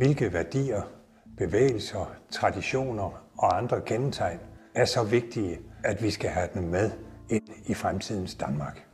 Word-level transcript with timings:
Hvilke 0.00 0.32
værdier, 0.32 0.82
bevægelser, 1.36 2.14
traditioner 2.30 3.24
og 3.38 3.58
andre 3.58 3.80
kendetegn 3.80 4.38
er 4.74 4.84
så 4.84 5.04
vigtige, 5.04 5.58
at 5.84 6.02
vi 6.02 6.10
skal 6.10 6.30
have 6.30 6.48
dem 6.54 6.62
med 6.62 6.90
ind 7.30 7.48
i 7.66 7.74
fremtidens 7.74 8.34
Danmark? 8.34 8.88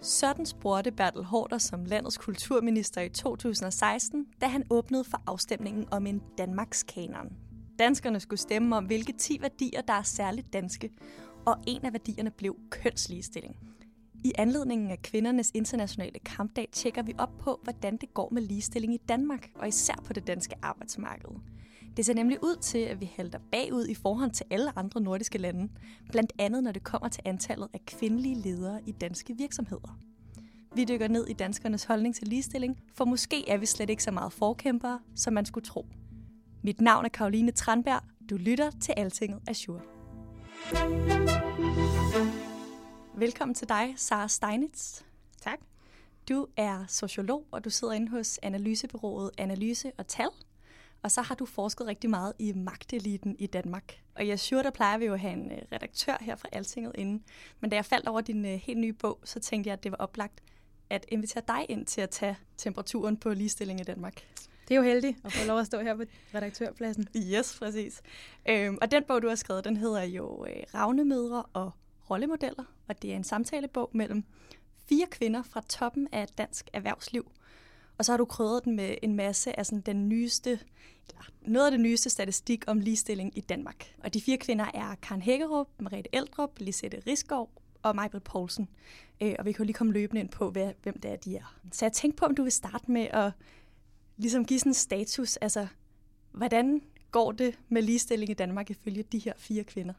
Sådan 0.00 0.46
spurgte 0.46 0.92
Bertel 0.92 1.24
Hårder 1.24 1.58
som 1.58 1.84
landets 1.84 2.18
kulturminister 2.18 3.00
i 3.00 3.08
2016, 3.08 4.26
da 4.40 4.46
han 4.46 4.64
åbnede 4.70 5.04
for 5.04 5.22
afstemningen 5.26 5.86
om 5.90 6.06
en 6.06 6.22
Danmarks 6.38 6.82
kanon. 6.82 7.32
Danskerne 7.78 8.20
skulle 8.20 8.40
stemme 8.40 8.76
om, 8.76 8.84
hvilke 8.84 9.12
10 9.12 9.38
værdier, 9.40 9.80
der 9.80 9.94
er 9.94 10.02
særligt 10.02 10.52
danske, 10.52 10.90
og 11.46 11.56
en 11.66 11.84
af 11.84 11.92
værdierne 11.92 12.30
blev 12.30 12.56
kønsligestilling. 12.70 13.56
I 14.26 14.32
anledningen 14.38 14.90
af 14.90 15.02
kvindernes 15.02 15.50
internationale 15.54 16.18
kampdag 16.18 16.68
tjekker 16.72 17.02
vi 17.02 17.14
op 17.18 17.38
på, 17.38 17.60
hvordan 17.62 17.96
det 17.96 18.14
går 18.14 18.28
med 18.32 18.42
ligestilling 18.42 18.94
i 18.94 19.00
Danmark, 19.08 19.50
og 19.54 19.68
især 19.68 19.94
på 20.04 20.12
det 20.12 20.26
danske 20.26 20.54
arbejdsmarked. 20.62 21.28
Det 21.96 22.06
ser 22.06 22.14
nemlig 22.14 22.38
ud 22.42 22.56
til, 22.60 22.78
at 22.78 23.00
vi 23.00 23.10
halter 23.16 23.38
bagud 23.52 23.86
i 23.88 23.94
forhold 23.94 24.30
til 24.30 24.46
alle 24.50 24.78
andre 24.78 25.00
nordiske 25.00 25.38
lande, 25.38 25.68
blandt 26.10 26.32
andet 26.38 26.62
når 26.62 26.72
det 26.72 26.84
kommer 26.84 27.08
til 27.08 27.22
antallet 27.24 27.68
af 27.74 27.80
kvindelige 27.86 28.34
ledere 28.34 28.80
i 28.86 28.92
danske 28.92 29.36
virksomheder. 29.36 29.98
Vi 30.74 30.84
dykker 30.84 31.08
ned 31.08 31.26
i 31.26 31.32
danskernes 31.32 31.84
holdning 31.84 32.14
til 32.14 32.28
ligestilling, 32.28 32.80
for 32.94 33.04
måske 33.04 33.48
er 33.48 33.56
vi 33.56 33.66
slet 33.66 33.90
ikke 33.90 34.02
så 34.02 34.10
meget 34.10 34.32
forkæmpere, 34.32 35.00
som 35.14 35.32
man 35.32 35.46
skulle 35.46 35.64
tro. 35.64 35.86
Mit 36.62 36.80
navn 36.80 37.04
er 37.04 37.08
Karoline 37.08 37.50
Tranberg. 37.50 38.02
Du 38.30 38.36
lytter 38.36 38.70
til 38.80 38.94
Altinget 38.96 39.40
Azure. 39.48 39.80
Velkommen 43.18 43.54
til 43.54 43.68
dig, 43.68 43.94
Sara 43.96 44.28
Steinitz. 44.28 45.02
Tak. 45.40 45.58
Du 46.28 46.46
er 46.56 46.84
sociolog, 46.88 47.46
og 47.50 47.64
du 47.64 47.70
sidder 47.70 47.94
inde 47.94 48.08
hos 48.10 48.38
analysebyrået 48.42 49.30
Analyse 49.38 49.92
og 49.98 50.06
Tal. 50.06 50.28
Og 51.02 51.10
så 51.10 51.22
har 51.22 51.34
du 51.34 51.46
forsket 51.46 51.86
rigtig 51.86 52.10
meget 52.10 52.32
i 52.38 52.52
magteliten 52.52 53.36
i 53.38 53.46
Danmark. 53.46 54.00
Og 54.14 54.24
i 54.24 54.30
Azure, 54.30 54.62
der 54.62 54.70
plejer 54.70 54.98
vi 54.98 55.04
jo 55.04 55.14
at 55.14 55.20
have 55.20 55.32
en 55.32 55.52
øh, 55.52 55.58
redaktør 55.72 56.16
her 56.20 56.36
fra 56.36 56.48
Altinget 56.52 56.92
inde. 56.94 57.22
Men 57.60 57.70
da 57.70 57.76
jeg 57.76 57.84
faldt 57.84 58.08
over 58.08 58.20
din 58.20 58.44
uh, 58.44 58.50
helt 58.50 58.78
nye 58.78 58.92
bog, 58.92 59.18
så 59.24 59.40
tænkte 59.40 59.68
jeg, 59.68 59.72
at 59.72 59.84
det 59.84 59.92
var 59.92 59.98
oplagt 59.98 60.42
at 60.90 61.06
invitere 61.08 61.42
dig 61.48 61.66
ind 61.68 61.86
til 61.86 62.00
at 62.00 62.10
tage 62.10 62.36
temperaturen 62.56 63.16
på 63.16 63.34
ligestilling 63.34 63.80
i 63.80 63.84
Danmark. 63.84 64.14
Det 64.68 64.74
er 64.74 64.76
jo 64.76 64.82
heldigt 64.82 65.18
at 65.24 65.32
få 65.32 65.46
lov 65.46 65.58
at 65.58 65.66
stå 65.66 65.80
her 65.80 65.96
på 65.96 66.02
redaktørpladsen. 66.34 67.08
Yes, 67.16 67.58
præcis. 67.58 68.02
Øhm, 68.48 68.78
og 68.82 68.90
den 68.90 69.04
bog, 69.08 69.22
du 69.22 69.28
har 69.28 69.34
skrevet, 69.34 69.64
den 69.64 69.76
hedder 69.76 70.02
jo 70.02 70.46
øh, 70.48 70.62
Ravnemødre 70.74 71.42
og 71.42 71.72
rollemodeller, 72.10 72.64
og 72.88 73.02
det 73.02 73.12
er 73.12 73.16
en 73.16 73.24
samtalebog 73.24 73.90
mellem 73.92 74.24
fire 74.88 75.06
kvinder 75.10 75.42
fra 75.42 75.62
toppen 75.68 76.08
af 76.12 76.26
dansk 76.38 76.70
erhvervsliv. 76.72 77.30
Og 77.98 78.04
så 78.04 78.12
har 78.12 78.16
du 78.16 78.24
krydret 78.24 78.64
den 78.64 78.76
med 78.76 78.94
en 79.02 79.14
masse 79.14 79.58
af 79.58 79.66
sådan 79.66 79.80
den 79.80 80.08
nyeste, 80.08 80.60
noget 81.42 81.66
af 81.66 81.70
det 81.70 81.80
nyeste 81.80 82.10
statistik 82.10 82.64
om 82.66 82.80
ligestilling 82.80 83.38
i 83.38 83.40
Danmark. 83.40 83.94
Og 84.04 84.14
de 84.14 84.20
fire 84.20 84.36
kvinder 84.36 84.64
er 84.74 84.94
Karen 85.02 85.22
Hækkerup, 85.22 85.68
Mariette 85.78 86.10
Eldrup, 86.12 86.50
Lisette 86.58 87.02
Risgaard 87.06 87.50
og 87.82 87.96
Majbrit 87.96 88.22
Poulsen. 88.22 88.68
Øh, 89.20 89.34
og 89.38 89.44
vi 89.44 89.52
kan 89.52 89.58
jo 89.58 89.66
lige 89.66 89.74
komme 89.74 89.92
løbende 89.92 90.20
ind 90.20 90.28
på, 90.28 90.50
hvem 90.50 91.00
det 91.02 91.04
er, 91.04 91.16
de 91.16 91.36
er. 91.36 91.58
Så 91.72 91.84
jeg 91.84 91.92
tænkte 91.92 92.18
på, 92.18 92.26
om 92.26 92.34
du 92.34 92.42
vil 92.42 92.52
starte 92.52 92.90
med 92.90 93.06
at 93.10 93.32
ligesom 94.16 94.44
give 94.44 94.60
sådan 94.60 94.70
en 94.70 94.74
status. 94.74 95.36
Altså, 95.36 95.66
hvordan 96.32 96.82
går 97.10 97.32
det 97.32 97.58
med 97.68 97.82
ligestilling 97.82 98.30
i 98.30 98.34
Danmark 98.34 98.70
ifølge 98.70 99.02
de 99.02 99.18
her 99.18 99.32
fire 99.36 99.64
kvinder? 99.64 99.94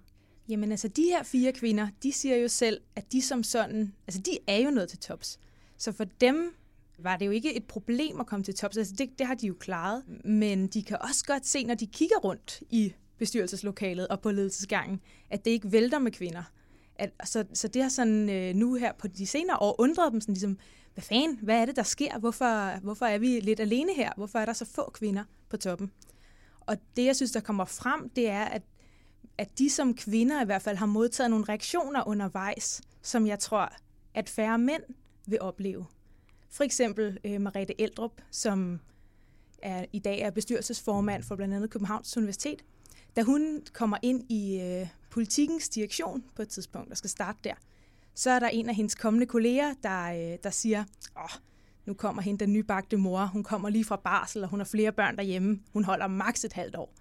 Jamen 0.50 0.72
altså, 0.72 0.88
de 0.88 1.04
her 1.04 1.24
fire 1.24 1.52
kvinder, 1.52 1.88
de 2.04 2.12
siger 2.12 2.36
jo 2.36 2.48
selv, 2.48 2.82
at 2.96 3.12
de 3.12 3.22
som 3.22 3.44
sådan, 3.44 3.94
altså 4.08 4.22
de 4.22 4.32
er 4.48 4.58
jo 4.58 4.72
nået 4.72 4.90
til 4.90 5.00
tops. 5.00 5.40
Så 5.78 5.92
for 5.92 6.04
dem 6.22 6.56
var 6.98 7.18
det 7.18 7.26
jo 7.26 7.32
ikke 7.32 7.56
et 7.56 7.64
problem 7.64 8.20
at 8.20 8.28
komme 8.28 8.44
til 8.44 8.56
tops. 8.56 8.78
Altså 8.78 8.94
det, 8.98 9.20
det 9.20 9.28
har 9.28 9.36
de 9.36 9.48
jo 9.48 9.54
klaret. 9.54 10.04
Men 10.26 10.68
de 10.68 10.84
kan 10.84 10.98
også 11.02 11.26
godt 11.26 11.46
se, 11.46 11.64
når 11.64 11.76
de 11.76 11.88
kigger 11.88 12.18
rundt 12.18 12.64
i 12.70 12.94
bestyrelseslokalet 13.18 14.08
og 14.08 14.22
på 14.22 14.32
ledelsesgangen, 14.32 15.02
at 15.30 15.46
det 15.46 15.52
ikke 15.52 15.72
vælter 15.72 16.00
med 16.00 16.12
kvinder. 16.12 16.44
At, 16.96 17.12
så, 17.24 17.46
så 17.54 17.68
det 17.68 17.82
har 17.82 17.90
sådan 17.90 18.30
øh, 18.30 18.56
nu 18.56 18.74
her 18.74 18.94
på 18.94 19.08
de 19.08 19.28
senere 19.28 19.58
år 19.58 19.76
undret 19.82 20.12
dem 20.14 20.22
sådan 20.22 20.34
ligesom, 20.34 20.58
hvad 20.94 21.04
fanden, 21.04 21.40
hvad 21.42 21.62
er 21.62 21.66
det, 21.66 21.76
der 21.76 21.84
sker? 21.84 22.20
Hvorfor, 22.20 22.80
hvorfor 22.80 23.06
er 23.06 23.18
vi 23.18 23.40
lidt 23.40 23.60
alene 23.60 23.94
her? 23.94 24.12
Hvorfor 24.18 24.40
er 24.40 24.46
der 24.46 24.54
så 24.54 24.66
få 24.66 24.92
kvinder 24.94 25.24
på 25.50 25.58
toppen? 25.58 25.92
Og 26.60 26.78
det, 26.96 27.06
jeg 27.06 27.16
synes, 27.16 27.32
der 27.32 27.40
kommer 27.40 27.66
frem, 27.66 28.10
det 28.10 28.30
er, 28.30 28.44
at 28.44 28.62
at 29.38 29.60
de 29.60 29.70
som 29.70 29.94
kvinder 29.94 30.42
i 30.42 30.46
hvert 30.46 30.62
fald 30.62 30.78
har 30.78 30.86
modtaget 30.86 31.30
nogle 31.30 31.46
reaktioner 31.50 32.08
undervejs, 32.08 32.82
som 33.02 33.28
jeg 33.28 33.40
tror, 33.40 33.74
at 34.14 34.30
færre 34.30 34.58
mænd 34.58 34.84
vil 35.28 35.42
opleve. 35.42 35.86
For 36.50 36.64
eksempel 36.64 37.20
øh, 37.24 37.42
Marete 37.42 37.82
Eldrup, 37.82 38.22
som 38.32 38.80
er, 39.62 39.86
i 39.94 40.00
dag 40.00 40.20
er 40.20 40.30
bestyrelsesformand 40.30 41.24
for 41.24 41.36
blandt 41.36 41.54
andet 41.54 41.70
Københavns 41.70 42.18
Universitet. 42.18 42.66
Da 43.16 43.24
hun 43.24 43.62
kommer 43.74 43.98
ind 44.02 44.32
i 44.32 44.62
øh, 44.62 44.88
politikens 45.10 45.70
direktion 45.70 46.24
på 46.36 46.42
et 46.42 46.50
tidspunkt 46.50 46.92
og 46.92 46.98
skal 46.98 47.10
starte 47.10 47.40
der, 47.44 47.54
så 48.14 48.32
er 48.32 48.40
der 48.40 48.48
en 48.48 48.70
af 48.70 48.76
hendes 48.76 48.96
kommende 48.96 49.26
kolleger, 49.26 49.74
der, 49.84 50.04
øh, 50.04 50.38
der 50.44 50.50
siger, 50.50 50.84
åh, 51.18 51.40
nu 51.86 51.94
kommer 51.94 52.22
hende 52.22 52.46
den 52.46 52.54
nybagte 52.54 52.98
mor, 52.98 53.26
hun 53.26 53.44
kommer 53.44 53.70
lige 53.70 53.86
fra 53.86 53.96
barsel, 53.96 54.44
og 54.44 54.50
hun 54.50 54.60
har 54.60 54.66
flere 54.66 54.92
børn 54.92 55.16
derhjemme, 55.16 55.60
hun 55.74 55.84
holder 55.84 56.08
maks 56.08 56.46
et 56.46 56.54
halvt 56.54 56.76
år 56.76 56.94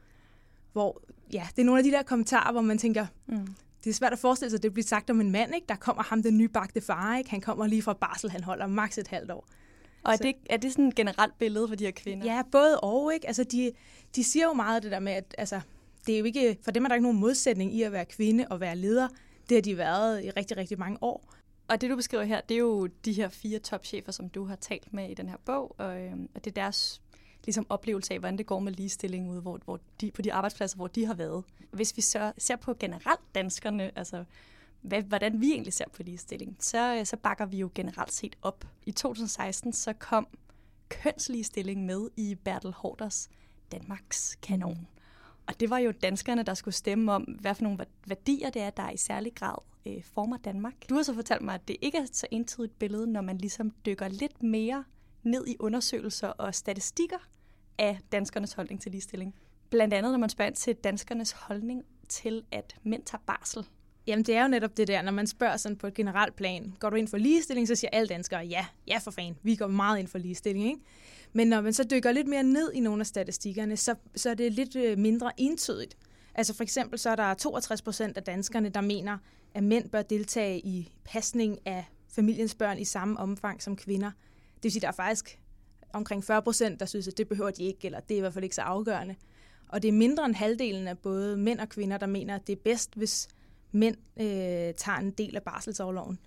hvor 0.76 1.03
ja, 1.32 1.48
det 1.56 1.62
er 1.62 1.66
nogle 1.66 1.78
af 1.78 1.84
de 1.84 1.91
der 1.91 2.03
kommentarer, 2.03 2.53
hvor 2.53 2.60
man 2.60 2.78
tænker, 2.78 3.06
mm. 3.26 3.47
det 3.84 3.91
er 3.91 3.94
svært 3.94 4.12
at 4.12 4.19
forestille 4.19 4.50
sig, 4.50 4.59
at 4.59 4.62
det 4.62 4.72
bliver 4.72 4.87
sagt 4.87 5.10
om 5.10 5.20
en 5.20 5.31
mand, 5.31 5.54
ikke? 5.54 5.66
Der 5.69 5.76
kommer 5.76 6.03
ham 6.03 6.22
den 6.22 6.38
nybagte 6.38 6.81
far, 6.81 7.16
ikke? 7.19 7.31
Han 7.31 7.41
kommer 7.41 7.66
lige 7.66 7.82
fra 7.82 7.92
barsel, 7.92 8.31
han 8.31 8.44
holder 8.44 8.66
maks 8.66 8.98
et 8.98 9.09
halvt 9.09 9.31
år. 9.31 9.48
Og 10.04 10.12
er 10.12 10.16
det, 10.16 10.34
er 10.50 10.56
det 10.56 10.72
sådan 10.72 10.88
et 10.88 10.94
generelt 10.94 11.38
billede 11.38 11.69
for 11.69 11.75
de 11.75 11.84
her 11.84 11.91
kvinder? 11.91 12.34
Ja, 12.34 12.42
både 12.53 12.81
og, 12.81 13.15
ikke? 13.15 13.26
Altså, 13.26 13.44
de, 13.44 13.72
de 14.16 14.25
siger 14.25 14.44
jo 14.44 14.53
meget 14.53 14.82
det 14.82 14.91
der 14.92 15.00
med, 15.00 15.12
at 15.12 15.34
altså, 15.38 15.60
det 16.06 16.15
er 16.15 16.19
jo 16.19 16.25
ikke, 16.25 16.59
for 16.62 16.70
dem 16.70 16.84
er 16.84 16.88
der 16.88 16.94
ikke 16.94 17.03
nogen 17.03 17.20
modsætning 17.20 17.75
i 17.75 17.82
at 17.82 17.92
være 17.92 18.04
kvinde 18.04 18.47
og 18.50 18.60
være 18.60 18.76
leder. 18.76 19.09
Det 19.48 19.56
har 19.56 19.62
de 19.62 19.76
været 19.76 20.25
i 20.25 20.31
rigtig, 20.31 20.56
rigtig 20.56 20.78
mange 20.78 20.98
år. 21.00 21.34
Og 21.69 21.81
det, 21.81 21.91
du 21.91 21.97
beskriver 21.97 22.25
her, 22.25 22.41
det 22.41 22.54
er 22.54 22.59
jo 22.59 22.86
de 22.86 23.12
her 23.12 23.28
fire 23.28 23.59
topchefer, 23.59 24.12
som 24.12 24.28
du 24.28 24.44
har 24.44 24.56
talt 24.56 24.92
med 24.92 25.10
i 25.10 25.15
den 25.15 25.28
her 25.28 25.36
bog, 25.44 25.75
og, 25.78 26.00
øh, 26.00 26.12
og 26.34 26.44
det 26.44 26.50
er 26.50 26.62
deres 26.62 27.03
ligesom 27.46 27.66
oplevelse 27.68 28.14
af, 28.14 28.18
hvordan 28.18 28.38
det 28.38 28.46
går 28.46 28.58
med 28.58 28.72
ligestilling 28.72 29.30
ude 29.30 29.40
hvor, 29.40 29.60
hvor 29.64 29.80
de, 30.00 30.10
på 30.10 30.22
de 30.22 30.32
arbejdspladser, 30.32 30.76
hvor 30.76 30.86
de 30.86 31.06
har 31.06 31.14
været. 31.14 31.44
Hvis 31.70 31.96
vi 31.96 32.02
så 32.02 32.32
ser 32.38 32.56
på 32.56 32.74
generelt 32.74 33.34
danskerne, 33.34 33.98
altså 33.98 34.24
hvad, 34.80 35.02
hvordan 35.02 35.40
vi 35.40 35.50
egentlig 35.50 35.72
ser 35.72 35.88
på 35.92 36.02
ligestilling, 36.02 36.56
så, 36.60 37.02
så 37.04 37.16
bakker 37.16 37.46
vi 37.46 37.56
jo 37.56 37.70
generelt 37.74 38.12
set 38.12 38.36
op. 38.42 38.64
I 38.86 38.92
2016 38.92 39.72
så 39.72 39.92
kom 39.92 40.26
kønsligestilling 40.88 41.86
med 41.86 42.08
i 42.16 42.34
Bertel 42.34 42.72
Hårders 42.72 43.28
Danmarks 43.72 44.38
kanon. 44.42 44.86
Og 45.46 45.60
det 45.60 45.70
var 45.70 45.78
jo 45.78 45.92
danskerne, 46.02 46.42
der 46.42 46.54
skulle 46.54 46.74
stemme 46.74 47.12
om, 47.12 47.22
hvad 47.22 47.54
for 47.54 47.62
nogle 47.62 47.78
værdier 48.06 48.50
det 48.50 48.62
er, 48.62 48.70
der 48.70 48.90
i 48.90 48.96
særlig 48.96 49.34
grad 49.34 49.58
øh, 49.86 50.02
former 50.04 50.36
Danmark. 50.36 50.74
Du 50.88 50.94
har 50.94 51.02
så 51.02 51.14
fortalt 51.14 51.42
mig, 51.42 51.54
at 51.54 51.68
det 51.68 51.76
ikke 51.82 51.98
er 51.98 52.06
så 52.12 52.26
entydigt 52.30 52.78
billede, 52.78 53.06
når 53.06 53.21
man 53.21 53.38
ligesom 53.38 53.71
dykker 53.86 54.09
lidt 54.09 54.42
mere 54.42 54.84
ned 55.22 55.47
i 55.47 55.56
undersøgelser 55.60 56.28
og 56.28 56.54
statistikker 56.54 57.18
af 57.78 57.98
danskernes 58.12 58.52
holdning 58.52 58.80
til 58.80 58.92
ligestilling. 58.92 59.34
Blandt 59.70 59.94
andet, 59.94 60.12
når 60.12 60.18
man 60.18 60.28
spørger 60.28 60.50
til 60.50 60.74
danskernes 60.74 61.32
holdning 61.32 61.84
til, 62.08 62.44
at 62.52 62.76
mænd 62.82 63.02
tager 63.02 63.22
barsel. 63.26 63.66
Jamen, 64.06 64.24
det 64.24 64.36
er 64.36 64.42
jo 64.42 64.48
netop 64.48 64.76
det 64.76 64.88
der, 64.88 65.02
når 65.02 65.12
man 65.12 65.26
spørger 65.26 65.56
sådan 65.56 65.76
på 65.76 65.86
et 65.86 65.94
generelt 65.94 66.36
plan, 66.36 66.74
går 66.78 66.90
du 66.90 66.96
ind 66.96 67.08
for 67.08 67.16
ligestilling, 67.16 67.68
så 67.68 67.74
siger 67.74 67.90
alle 67.92 68.08
danskere, 68.08 68.40
ja, 68.40 68.66
ja 68.86 68.98
for 68.98 69.10
fanden, 69.10 69.36
vi 69.42 69.56
går 69.56 69.66
meget 69.66 69.98
ind 69.98 70.08
for 70.08 70.18
ligestilling, 70.18 70.66
ikke? 70.66 70.80
Men 71.32 71.48
når 71.48 71.60
man 71.60 71.72
så 71.72 71.84
dykker 71.84 72.12
lidt 72.12 72.26
mere 72.28 72.42
ned 72.42 72.72
i 72.72 72.80
nogle 72.80 73.00
af 73.00 73.06
statistikkerne, 73.06 73.76
så, 73.76 73.94
så 74.14 74.30
er 74.30 74.34
det 74.34 74.52
lidt 74.52 74.76
øh, 74.76 74.98
mindre 74.98 75.32
entydigt. 75.36 75.96
Altså 76.34 76.54
for 76.54 76.62
eksempel 76.62 76.98
så 76.98 77.10
er 77.10 77.16
der 77.16 77.34
62 77.34 77.82
procent 77.82 78.16
af 78.16 78.22
danskerne, 78.22 78.68
der 78.68 78.80
mener, 78.80 79.18
at 79.54 79.62
mænd 79.64 79.88
bør 79.88 80.02
deltage 80.02 80.58
i 80.58 80.92
pasning 81.04 81.58
af 81.64 81.84
familiens 82.08 82.54
børn 82.54 82.78
i 82.78 82.84
samme 82.84 83.18
omfang 83.18 83.62
som 83.62 83.76
kvinder. 83.76 84.10
Det 84.54 84.64
vil 84.64 84.72
sige, 84.72 84.78
at 84.78 84.82
der 84.82 84.88
er 84.88 84.92
faktisk 84.92 85.38
omkring 85.97 86.25
40 86.25 86.43
procent, 86.43 86.81
der 86.81 86.87
synes, 86.87 87.09
at 87.09 87.19
det 87.19 87.28
behøver 87.28 87.51
de 87.51 87.65
ikke, 87.65 87.87
eller 87.87 88.01
det 88.01 88.15
er 88.15 88.19
i 88.19 88.21
hvert 88.21 88.34
fald 88.34 88.45
ikke 88.45 88.57
så 88.57 88.63
afgørende. 88.63 89.15
Og 89.69 89.83
det 89.83 89.89
er 89.89 89.93
mindre 89.93 90.25
end 90.25 90.34
halvdelen 90.34 90.89
af 90.89 90.98
både 90.98 91.37
mænd 91.37 91.60
og 91.60 91.69
kvinder, 91.69 91.98
der 91.98 92.07
mener, 92.07 92.34
at 92.34 92.47
det 92.47 92.53
er 92.53 92.60
bedst, 92.65 92.95
hvis 92.95 93.28
mænd 93.72 93.97
øh, 94.21 94.75
tager 94.75 94.98
en 94.98 95.10
del 95.10 95.37
af 95.37 95.43
barselsårloven. 95.43 96.19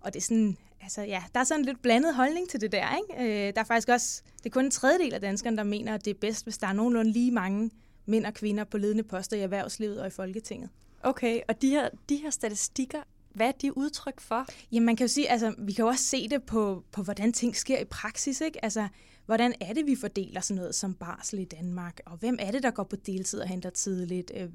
Og 0.00 0.14
det 0.14 0.20
er 0.20 0.24
sådan, 0.24 0.56
altså 0.82 1.02
ja, 1.02 1.22
der 1.34 1.40
er 1.40 1.44
sådan 1.44 1.60
en 1.60 1.64
lidt 1.64 1.82
blandet 1.82 2.14
holdning 2.14 2.48
til 2.48 2.60
det 2.60 2.72
der, 2.72 2.96
ikke? 2.96 3.48
Øh, 3.48 3.54
der 3.54 3.60
er 3.60 3.64
faktisk 3.64 3.88
også, 3.88 4.22
det 4.38 4.46
er 4.46 4.50
kun 4.50 4.64
en 4.64 4.70
tredjedel 4.70 5.14
af 5.14 5.20
danskerne, 5.20 5.56
der 5.56 5.62
mener, 5.62 5.94
at 5.94 6.04
det 6.04 6.10
er 6.10 6.18
bedst, 6.20 6.44
hvis 6.44 6.58
der 6.58 6.66
er 6.66 6.72
nogenlunde 6.72 7.12
lige 7.12 7.30
mange 7.30 7.70
mænd 8.06 8.26
og 8.26 8.34
kvinder 8.34 8.64
på 8.64 8.78
ledende 8.78 9.02
poster 9.02 9.36
i 9.36 9.40
erhvervslivet 9.40 10.00
og 10.00 10.06
i 10.06 10.10
Folketinget. 10.10 10.70
Okay, 11.02 11.40
og 11.48 11.62
de 11.62 11.70
her, 11.70 11.88
de 12.08 12.16
her 12.16 12.30
statistikker, 12.30 13.02
hvad 13.38 13.48
er 13.48 13.52
de 13.52 13.76
udtryk 13.76 14.20
for? 14.20 14.46
Jamen 14.72 14.86
man 14.86 14.96
kan 14.96 15.04
jo 15.04 15.08
sige, 15.08 15.30
altså 15.30 15.54
vi 15.58 15.72
kan 15.72 15.82
jo 15.82 15.88
også 15.88 16.04
se 16.04 16.28
det 16.28 16.42
på, 16.42 16.84
på 16.92 17.02
hvordan 17.02 17.32
ting 17.32 17.56
sker 17.56 17.78
i 17.78 17.84
praksis, 17.84 18.40
ikke? 18.40 18.64
Altså 18.64 18.88
hvordan 19.26 19.54
er 19.60 19.72
det, 19.72 19.86
vi 19.86 19.96
fordeler 19.96 20.40
sådan 20.40 20.60
noget 20.60 20.74
som 20.74 20.94
barsel 20.94 21.38
i 21.38 21.44
Danmark, 21.44 22.00
og 22.06 22.16
hvem 22.16 22.36
er 22.40 22.50
det, 22.50 22.62
der 22.62 22.70
går 22.70 22.82
på 22.82 22.96
deltid 22.96 23.40
og 23.40 23.48
henter 23.48 23.70
tidligt? 23.70 24.32
Øh, 24.36 24.48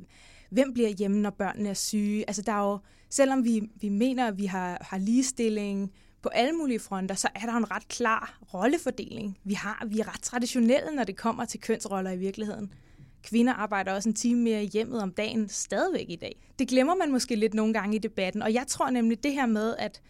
hvem 0.50 0.74
bliver 0.74 0.89
hjemme, 0.89 1.18
når 1.18 1.30
børnene 1.30 1.69
er 1.69 1.74
syge? 1.74 2.24
Altså 2.27 2.41
der 2.41 2.51
er 2.51 2.71
jo, 2.71 2.80
selvom 3.09 3.45
vi, 3.45 3.69
vi 3.75 3.89
mener, 3.89 4.27
at 4.27 4.38
vi 4.38 4.45
har, 4.45 4.77
har 4.81 4.97
ligestilling 4.97 5.91
på 6.21 6.29
alle 6.29 6.53
mulige 6.53 6.79
fronter, 6.79 7.15
så 7.15 7.27
er 7.36 7.45
der 7.45 7.53
en 7.53 7.71
ret 7.71 7.88
klar 7.88 8.39
rollefordeling. 8.53 9.38
Vi, 9.44 9.53
har, 9.53 9.86
vi 9.88 10.00
er 10.00 10.13
ret 10.13 10.21
traditionelle, 10.21 10.95
når 10.95 11.03
det 11.03 11.18
kommer 11.18 11.45
til 11.45 11.59
kønsroller 11.59 12.12
i 12.12 12.18
virkeligheden. 12.18 12.74
Kvinder 13.23 13.53
arbejder 13.53 13.93
også 13.93 14.09
en 14.09 14.15
time 14.15 14.41
mere 14.41 14.63
i 14.63 14.67
hjemmet 14.67 15.01
om 15.01 15.11
dagen 15.11 15.49
stadigvæk 15.49 16.09
i 16.09 16.15
dag. 16.15 16.49
Det 16.59 16.67
glemmer 16.67 16.95
man 16.95 17.11
måske 17.11 17.35
lidt 17.35 17.53
nogle 17.53 17.73
gange 17.73 17.95
i 17.95 17.99
debatten, 17.99 18.41
og 18.41 18.53
jeg 18.53 18.67
tror 18.67 18.89
nemlig 18.89 19.23
det 19.23 19.33
her 19.33 19.45
med, 19.45 19.75
at 19.79 20.01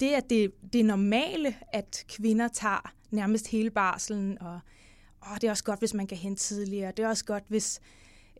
det 0.00 0.16
er 0.16 0.20
det, 0.20 0.52
det 0.72 0.84
normale, 0.84 1.54
at 1.72 2.04
kvinder 2.08 2.48
tager 2.48 2.92
nærmest 3.10 3.48
hele 3.48 3.70
barselen, 3.70 4.42
og 4.42 4.60
åh, 5.22 5.34
det 5.34 5.44
er 5.44 5.50
også 5.50 5.64
godt, 5.64 5.78
hvis 5.78 5.94
man 5.94 6.06
kan 6.06 6.18
hente 6.18 6.42
tidligere. 6.42 6.92
Det 6.96 7.04
er 7.04 7.08
også 7.08 7.24
godt, 7.24 7.44
hvis 7.48 7.80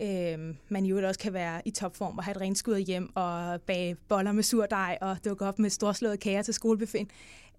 øh, 0.01 0.39
man 0.69 0.85
jo 0.85 1.07
også 1.07 1.21
kan 1.21 1.33
være 1.33 1.63
i 1.65 1.71
topform 1.71 2.19
og 2.19 2.25
have 2.25 2.37
et 2.37 2.41
renskud 2.41 2.79
hjem 2.79 3.17
og 3.17 3.61
bage 3.61 3.95
boller 3.95 4.33
med 4.33 4.43
surdej 4.43 4.99
og 5.01 5.17
dukke 5.25 5.47
op 5.47 5.59
med 5.59 5.71
storslået 5.71 6.21
kager 6.21 6.43
til 6.43 6.55
skolebuffeten. 6.55 7.11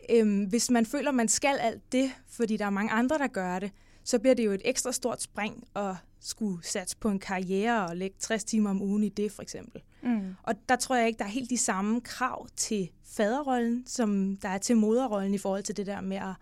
Øh, 0.09 0.47
hvis 0.49 0.71
man 0.71 0.85
føler, 0.85 1.11
man 1.11 1.27
skal 1.27 1.57
alt 1.57 1.91
det, 1.91 2.11
fordi 2.27 2.57
der 2.57 2.65
er 2.65 2.69
mange 2.69 2.91
andre, 2.91 3.17
der 3.17 3.27
gør 3.27 3.59
det, 3.59 3.71
så 4.03 4.19
bliver 4.19 4.35
det 4.35 4.45
jo 4.45 4.51
et 4.51 4.61
ekstra 4.65 4.91
stort 4.91 5.21
spring 5.21 5.63
at 5.75 5.95
skulle 6.19 6.63
satse 6.63 6.97
på 6.97 7.09
en 7.09 7.19
karriere 7.19 7.87
og 7.87 7.97
lægge 7.97 8.15
60 8.19 8.43
timer 8.43 8.69
om 8.69 8.81
ugen 8.81 9.03
i 9.03 9.09
det, 9.09 9.31
for 9.31 9.41
eksempel. 9.41 9.81
Mm. 10.01 10.35
Og 10.43 10.55
der 10.69 10.75
tror 10.75 10.95
jeg 10.95 11.07
ikke, 11.07 11.19
der 11.19 11.25
er 11.25 11.29
helt 11.29 11.49
de 11.49 11.57
samme 11.57 12.01
krav 12.01 12.47
til 12.55 12.89
faderrollen, 13.03 13.87
som 13.87 14.37
der 14.37 14.49
er 14.49 14.57
til 14.57 14.77
moderrollen 14.77 15.33
i 15.33 15.37
forhold 15.37 15.63
til 15.63 15.77
det 15.77 15.85
der 15.85 16.01
med 16.01 16.17
at, 16.17 16.35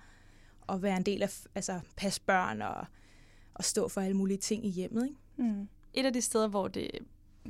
at 0.70 0.82
være 0.82 0.98
en 0.98 1.04
del 1.04 1.24
af, 1.24 1.40
altså 1.56 1.80
passe 1.96 2.22
børn 2.22 2.62
og, 2.62 2.86
og 3.54 3.64
stå 3.64 3.88
for 3.88 4.02
alle 4.02 4.18
mulige 4.18 4.38
ting 4.38 4.66
i 4.66 4.70
hjemmet. 4.70 5.06
Ikke? 5.06 5.52
Mm. 5.52 5.68
Et 5.94 6.06
af 6.06 6.14
de 6.14 6.22
steder, 6.22 6.48
hvor 6.48 6.68
det 6.68 6.92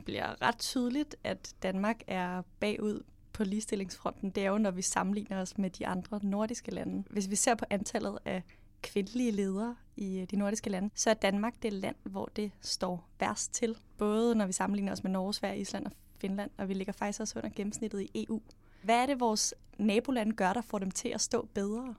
bliver 0.06 0.42
ret 0.42 0.60
tydeligt, 0.60 1.16
at 1.24 1.54
Danmark 1.64 2.02
er 2.08 2.42
bagud 2.60 3.04
på 3.34 3.44
ligestillingsfronten, 3.44 4.30
det 4.30 4.44
er 4.44 4.48
jo, 4.48 4.58
når 4.58 4.72
vi 4.72 4.82
sammenligner 4.82 5.42
os 5.42 5.58
med 5.58 5.70
de 5.70 5.88
andre 5.88 6.20
nordiske 6.24 6.72
lande. 6.72 7.04
Hvis 7.10 7.30
vi 7.30 7.36
ser 7.36 7.56
på 7.56 7.66
antallet 7.70 8.18
af 8.26 8.44
kvindelige 8.86 9.32
ledere 9.32 9.76
i 9.96 10.20
øh, 10.20 10.28
de 10.32 10.36
nordiske 10.36 10.70
lande, 10.70 10.90
så 10.96 11.10
er 11.10 11.14
Danmark 11.14 11.54
det 11.64 11.74
land, 11.74 11.96
hvor 12.04 12.30
det 12.36 12.52
står 12.62 13.08
værst 13.20 13.54
til. 13.54 13.78
Både 13.98 14.36
når 14.36 14.46
vi 14.46 14.52
sammenligner 14.52 14.92
os 14.92 15.04
med 15.04 15.12
Norge, 15.12 15.34
Sverige, 15.34 15.62
Island 15.62 15.86
og 15.86 15.92
Finland, 16.18 16.50
og 16.58 16.70
vi 16.70 16.74
ligger 16.74 16.94
faktisk 16.94 17.20
også 17.22 17.40
under 17.40 17.50
gennemsnittet 17.56 18.02
i 18.02 18.26
EU. 18.30 18.42
Hvad 18.84 18.96
er 18.96 19.06
det, 19.06 19.20
vores 19.20 19.54
nabolande 19.78 20.32
gør, 20.32 20.54
der 20.54 20.62
får 20.62 20.80
dem 20.80 20.92
til 20.92 21.10
at 21.10 21.22
stå 21.22 21.48
bedre? 21.54 21.96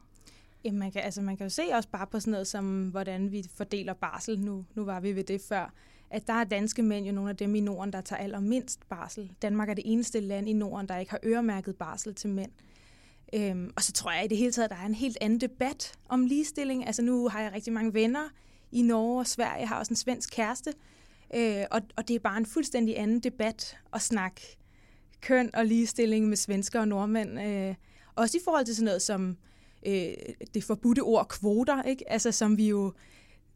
Jamen, 0.65 0.79
man 0.79 0.93
kan, 0.93 1.03
altså, 1.03 1.23
man 1.23 1.37
kan 1.37 1.45
jo 1.47 1.51
se 1.51 1.63
også 1.73 1.89
bare 1.89 2.07
på 2.07 2.21
sådan 2.21 2.31
noget 2.31 2.47
som, 2.47 2.89
hvordan 2.89 3.33
vi 3.33 3.45
fordeler 3.55 3.95
barsel. 3.95 4.41
Nu, 4.41 4.65
nu 4.75 4.85
var 4.85 5.01
vi 5.01 5.17
ved 5.17 5.25
det 5.25 5.41
før. 5.41 5.73
At 6.11 6.27
der 6.27 6.33
er 6.33 6.45
danske 6.45 6.83
mænd 6.83 7.07
jo 7.07 7.13
nogle 7.13 7.31
af 7.31 7.37
dem 7.37 7.55
i 7.55 7.61
Norden, 7.61 7.93
der 7.93 8.01
tager 8.01 8.23
allermindst 8.23 8.89
barsel. 8.89 9.33
Danmark 9.43 9.69
er 9.69 9.75
det 9.75 9.85
eneste 9.87 10.21
land 10.21 10.49
i 10.49 10.53
Norden, 10.53 10.89
der 10.89 10.97
ikke 10.97 11.11
har 11.11 11.21
øremærket 11.25 11.77
barsel 11.77 12.15
til 12.15 12.31
mænd. 12.31 12.51
Øhm, 13.35 13.73
og 13.77 13.83
så 13.83 13.93
tror 13.93 14.13
jeg 14.13 14.25
i 14.25 14.29
det 14.29 14.39
hele 14.39 14.53
taget, 14.53 14.65
at 14.65 14.71
der 14.71 14.83
er 14.83 14.87
en 14.87 14.95
helt 14.95 15.19
anden 15.21 15.41
debat 15.41 15.93
om 16.09 16.27
ligestilling. 16.27 16.87
Altså 16.87 17.03
nu 17.03 17.29
har 17.29 17.41
jeg 17.41 17.53
rigtig 17.53 17.73
mange 17.73 17.95
venner 17.95 18.29
i 18.73 18.83
Norge 18.83 19.21
og 19.21 19.27
Sverige. 19.27 19.61
Jeg 19.61 19.69
har 19.69 19.79
også 19.79 19.93
en 19.93 19.97
svensk 19.97 20.31
kæreste. 20.33 20.73
Øh, 21.35 21.65
og, 21.71 21.83
og 21.97 22.09
det 22.09 22.17
er 22.17 22.21
bare 22.21 22.39
en 22.39 22.47
fuldstændig 22.47 22.99
anden 22.99 23.21
debat 23.21 23.79
at 23.95 24.03
snakke 24.03 24.57
køn 25.21 25.51
og 25.55 25.67
ligestilling 25.67 26.29
med 26.29 26.37
svensker 26.37 26.81
og 26.81 26.89
nordmænd. 26.89 27.41
Øh, 27.41 27.75
også 28.15 28.39
i 28.39 28.41
forhold 28.45 28.67
til 28.67 28.77
sådan 28.77 28.85
noget 28.85 29.03
som 29.03 29.37
øh, 29.87 30.13
det 30.55 30.65
forbudte 30.65 31.01
ord 31.01 31.29
kvoter, 31.29 31.83
ikke? 31.83 32.11
Altså 32.13 32.33
som 32.33 32.57
vi 32.57 32.69
jo 32.69 32.93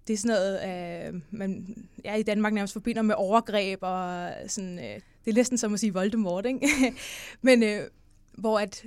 det 0.06 0.14
er 0.14 0.18
sådan 0.18 0.36
noget, 0.36 1.14
øh, 1.14 1.20
man 1.30 1.76
ja, 2.04 2.14
i 2.14 2.22
Danmark 2.22 2.52
nærmest 2.52 2.72
forbinder 2.72 3.02
med 3.02 3.14
overgreb, 3.18 3.78
og 3.82 4.32
sådan, 4.46 4.78
øh, 4.78 5.00
det 5.24 5.30
er 5.30 5.34
næsten 5.34 5.58
som 5.58 5.74
at 5.74 5.80
sige 5.80 5.92
Voldemort, 5.92 6.46
ikke? 6.46 6.68
Men 7.42 7.62
øh, 7.62 7.80
hvor 8.32 8.58
at 8.58 8.84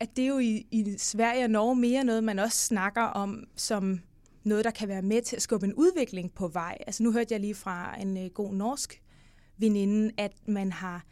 at 0.00 0.16
det 0.16 0.24
er 0.24 0.28
jo 0.28 0.38
i, 0.38 0.66
i 0.70 0.94
Sverige 0.98 1.44
og 1.44 1.50
Norge 1.50 1.76
mere 1.76 2.04
noget, 2.04 2.24
man 2.24 2.38
også 2.38 2.58
snakker 2.58 3.02
om 3.02 3.44
som 3.56 4.00
noget, 4.44 4.64
der 4.64 4.70
kan 4.70 4.88
være 4.88 5.02
med 5.02 5.22
til 5.22 5.36
at 5.36 5.42
skubbe 5.42 5.66
en 5.66 5.74
udvikling 5.74 6.34
på 6.34 6.48
vej. 6.48 6.78
Altså 6.86 7.02
nu 7.02 7.12
hørte 7.12 7.32
jeg 7.32 7.40
lige 7.40 7.54
fra 7.54 8.00
en 8.00 8.16
øh, 8.16 8.30
god 8.30 8.54
norsk 8.54 9.02
veninde, 9.58 10.12
at 10.18 10.32
man 10.48 10.72
har 10.72 11.04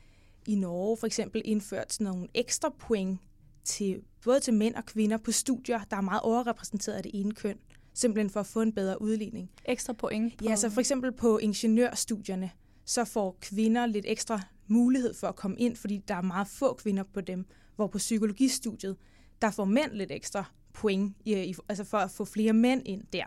i 0.46 0.54
Norge 0.54 0.96
for 0.96 1.06
eksempel 1.06 1.42
indført 1.44 1.92
sådan 1.92 2.04
nogle 2.04 2.28
ekstra 2.34 2.68
point 2.78 3.20
til 3.64 4.02
både 4.24 4.40
til 4.40 4.54
mænd 4.54 4.74
og 4.74 4.84
kvinder 4.84 5.16
på 5.16 5.32
studier, 5.32 5.80
der 5.90 5.96
er 5.96 6.00
meget 6.00 6.20
overrepræsenteret 6.20 6.96
af 6.96 7.02
det 7.02 7.10
ene 7.14 7.32
køn, 7.32 7.58
simpelthen 7.94 8.30
for 8.30 8.40
at 8.40 8.46
få 8.46 8.62
en 8.62 8.72
bedre 8.72 9.02
udligning. 9.02 9.50
Ekstra 9.64 9.92
point? 9.92 10.38
På... 10.38 10.44
Ja, 10.44 10.56
så 10.56 10.70
for 10.70 10.80
eksempel 10.80 11.12
på 11.12 11.38
ingeniørstudierne, 11.38 12.50
så 12.84 13.04
får 13.04 13.38
kvinder 13.40 13.86
lidt 13.86 14.04
ekstra 14.08 14.40
mulighed 14.66 15.14
for 15.14 15.28
at 15.28 15.36
komme 15.36 15.56
ind, 15.58 15.76
fordi 15.76 15.98
der 16.08 16.14
er 16.14 16.22
meget 16.22 16.48
få 16.48 16.74
kvinder 16.74 17.02
på 17.02 17.20
dem 17.20 17.46
hvor 17.76 17.86
på 17.86 17.98
psykologistudiet, 17.98 18.96
der 19.42 19.50
får 19.50 19.64
mænd 19.64 19.92
lidt 19.92 20.12
ekstra 20.12 20.44
point, 20.72 21.16
i, 21.24 21.34
i, 21.34 21.54
altså 21.68 21.84
for 21.84 21.98
at 21.98 22.10
få 22.10 22.24
flere 22.24 22.52
mænd 22.52 22.82
ind 22.88 23.02
der. 23.12 23.24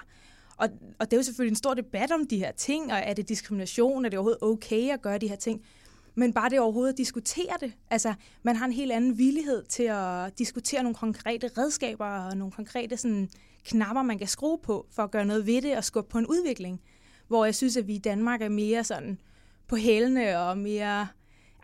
Og, 0.58 0.70
og 1.00 1.12
det 1.12 1.14
er 1.14 1.18
jo 1.18 1.24
selvfølgelig 1.24 1.52
en 1.52 1.56
stor 1.56 1.74
debat 1.74 2.12
om 2.12 2.28
de 2.28 2.38
her 2.38 2.52
ting, 2.52 2.92
og 2.92 2.98
er 2.98 3.14
det 3.14 3.30
diskrimination, 3.30 4.06
er 4.06 4.10
det 4.10 4.20
overhovedet 4.20 4.44
okay 4.44 4.90
at 4.90 5.02
gøre 5.02 5.18
de 5.18 5.28
her 5.28 5.36
ting? 5.36 5.62
Men 6.16 6.34
bare 6.34 6.50
det 6.50 6.60
overhovedet 6.60 6.94
at 6.94 6.98
diskutere 6.98 7.54
det. 7.60 7.74
Altså, 7.90 8.14
man 8.44 8.56
har 8.56 8.66
en 8.66 8.72
helt 8.72 8.92
anden 8.92 9.18
villighed 9.18 9.64
til 9.64 9.84
at 9.84 10.40
diskutere 10.40 10.84
nogle 10.84 10.96
konkrete 10.96 11.50
redskaber 11.58 12.06
og 12.06 12.38
nogle 12.38 12.52
konkrete 12.52 12.98
sådan, 12.98 13.30
knapper, 13.66 14.04
man 14.04 14.18
kan 14.18 14.28
skrue 14.28 14.60
på 14.64 14.88
for 14.92 15.04
at 15.04 15.12
gøre 15.12 15.26
noget 15.26 15.46
ved 15.46 15.62
det 15.62 15.78
og 15.78 15.84
skubbe 15.84 16.10
på 16.10 16.18
en 16.18 16.28
udvikling. 16.28 16.82
Hvor 17.28 17.46
jeg 17.46 17.56
synes, 17.56 17.78
at 17.78 17.88
vi 17.88 17.96
i 17.96 17.98
Danmark 17.98 18.42
er 18.42 18.50
mere 18.50 18.84
sådan 18.84 19.20
på 19.68 19.76
hælene 19.76 20.40
og 20.40 20.58
mere 20.58 21.08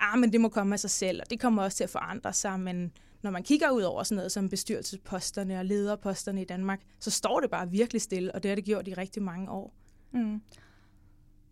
ah, 0.01 0.19
men 0.19 0.31
det 0.33 0.41
må 0.41 0.49
komme 0.49 0.75
af 0.75 0.79
sig 0.79 0.89
selv, 0.89 1.21
og 1.21 1.29
det 1.29 1.39
kommer 1.39 1.63
også 1.63 1.77
til 1.77 1.83
at 1.83 1.89
forandre 1.89 2.33
sig, 2.33 2.59
men 2.59 2.91
når 3.21 3.31
man 3.31 3.43
kigger 3.43 3.71
ud 3.71 3.81
over 3.81 4.03
sådan 4.03 4.15
noget 4.15 4.31
som 4.31 4.49
bestyrelsesposterne 4.49 5.59
og 5.59 5.65
lederposterne 5.65 6.41
i 6.41 6.45
Danmark, 6.45 6.81
så 6.99 7.11
står 7.11 7.39
det 7.39 7.49
bare 7.49 7.69
virkelig 7.69 8.01
stille, 8.01 8.35
og 8.35 8.43
det 8.43 8.49
har 8.49 8.55
det 8.55 8.65
gjort 8.65 8.87
i 8.87 8.93
rigtig 8.93 9.23
mange 9.23 9.51
år. 9.51 9.73
Mm. 10.11 10.41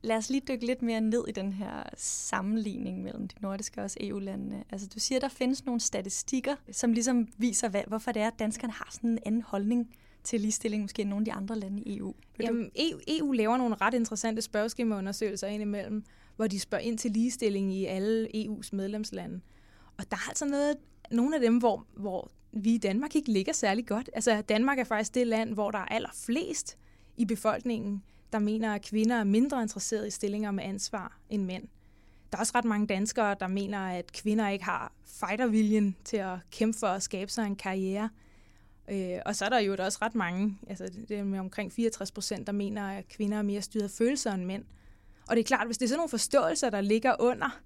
Lad 0.01 0.17
os 0.17 0.29
lige 0.29 0.41
dykke 0.47 0.65
lidt 0.65 0.81
mere 0.81 1.01
ned 1.01 1.23
i 1.27 1.31
den 1.31 1.53
her 1.53 1.83
sammenligning 1.97 3.03
mellem 3.03 3.27
de 3.27 3.35
nordiske 3.41 3.81
og 3.81 3.83
også 3.83 3.97
EU-landene. 4.01 4.63
Altså, 4.69 4.87
du 4.87 4.99
siger, 4.99 5.17
at 5.17 5.21
der 5.21 5.27
findes 5.27 5.65
nogle 5.65 5.81
statistikker, 5.81 6.55
som 6.71 6.93
ligesom 6.93 7.27
viser, 7.37 7.69
hvad, 7.69 7.83
hvorfor 7.87 8.11
det 8.11 8.21
er, 8.21 8.27
at 8.27 8.39
danskerne 8.39 8.73
har 8.73 8.87
sådan 8.91 9.09
en 9.09 9.19
anden 9.25 9.41
holdning 9.41 9.95
til 10.29 10.41
ligestilling, 10.41 10.81
måske 10.81 11.01
end 11.01 11.09
nogle 11.09 11.21
af 11.21 11.25
de 11.25 11.33
andre 11.33 11.59
lande 11.59 11.81
i 11.81 11.97
EU. 11.97 12.13
Jamen, 12.39 12.71
EU, 12.75 12.99
EU 13.07 13.31
laver 13.31 13.57
nogle 13.57 13.75
ret 13.75 13.93
interessante 13.93 14.41
spørgeskemaundersøgelser 14.41 15.47
indimellem, 15.47 16.03
hvor 16.35 16.47
de 16.47 16.59
spørger 16.59 16.83
ind 16.83 16.97
til 16.97 17.11
ligestilling 17.11 17.73
i 17.73 17.85
alle 17.85 18.27
EU's 18.35 18.69
medlemslande. 18.71 19.41
Og 19.97 20.11
der 20.11 20.17
er 20.17 20.29
altså 20.29 20.45
noget, 20.45 20.75
nogle 21.11 21.35
af 21.35 21.41
dem, 21.41 21.57
hvor, 21.57 21.85
hvor 21.95 22.31
vi 22.51 22.73
i 22.73 22.77
Danmark 22.77 23.15
ikke 23.15 23.31
ligger 23.31 23.53
særlig 23.53 23.87
godt. 23.87 24.09
Altså 24.13 24.41
Danmark 24.41 24.79
er 24.79 24.83
faktisk 24.83 25.15
det 25.15 25.27
land, 25.27 25.53
hvor 25.53 25.71
der 25.71 25.79
er 25.79 25.85
allerflest 25.85 26.77
i 27.17 27.25
befolkningen, 27.25 28.03
der 28.33 28.39
mener, 28.39 28.73
at 28.73 28.81
kvinder 28.81 29.15
er 29.15 29.23
mindre 29.23 29.61
interesserede 29.61 30.07
i 30.07 30.11
stillinger 30.11 30.51
med 30.51 30.63
ansvar 30.63 31.17
end 31.29 31.45
mænd. 31.45 31.63
Der 32.31 32.37
er 32.37 32.39
også 32.39 32.51
ret 32.55 32.65
mange 32.65 32.87
danskere, 32.87 33.35
der 33.39 33.47
mener, 33.47 33.79
at 33.79 34.11
kvinder 34.11 34.49
ikke 34.49 34.65
har 34.65 34.91
fighterviljen 35.05 35.95
til 36.03 36.17
at 36.17 36.37
kæmpe 36.51 36.79
for 36.79 36.87
at 36.87 37.03
skabe 37.03 37.31
sig 37.31 37.45
en 37.45 37.55
karriere. 37.55 38.09
Øh, 38.91 39.19
og 39.25 39.35
så 39.35 39.45
er 39.45 39.49
der 39.49 39.59
jo 39.59 39.75
også 39.79 39.97
ret 40.01 40.15
mange, 40.15 40.57
altså 40.67 40.89
det 41.07 41.19
er 41.19 41.23
med 41.23 41.39
omkring 41.39 41.73
64 41.73 42.11
procent, 42.11 42.47
der 42.47 42.53
mener, 42.53 42.83
at 42.83 43.07
kvinder 43.07 43.37
er 43.37 43.41
mere 43.41 43.61
styret 43.61 43.83
af 43.83 43.91
følelser 43.91 44.31
end 44.31 44.45
mænd. 44.45 44.63
Og 45.27 45.35
det 45.35 45.39
er 45.39 45.47
klart, 45.47 45.67
hvis 45.67 45.77
det 45.77 45.85
er 45.85 45.89
sådan 45.89 45.97
nogle 45.97 46.09
forståelser, 46.09 46.69
der 46.69 46.81
ligger 46.81 47.15
under, 47.19 47.59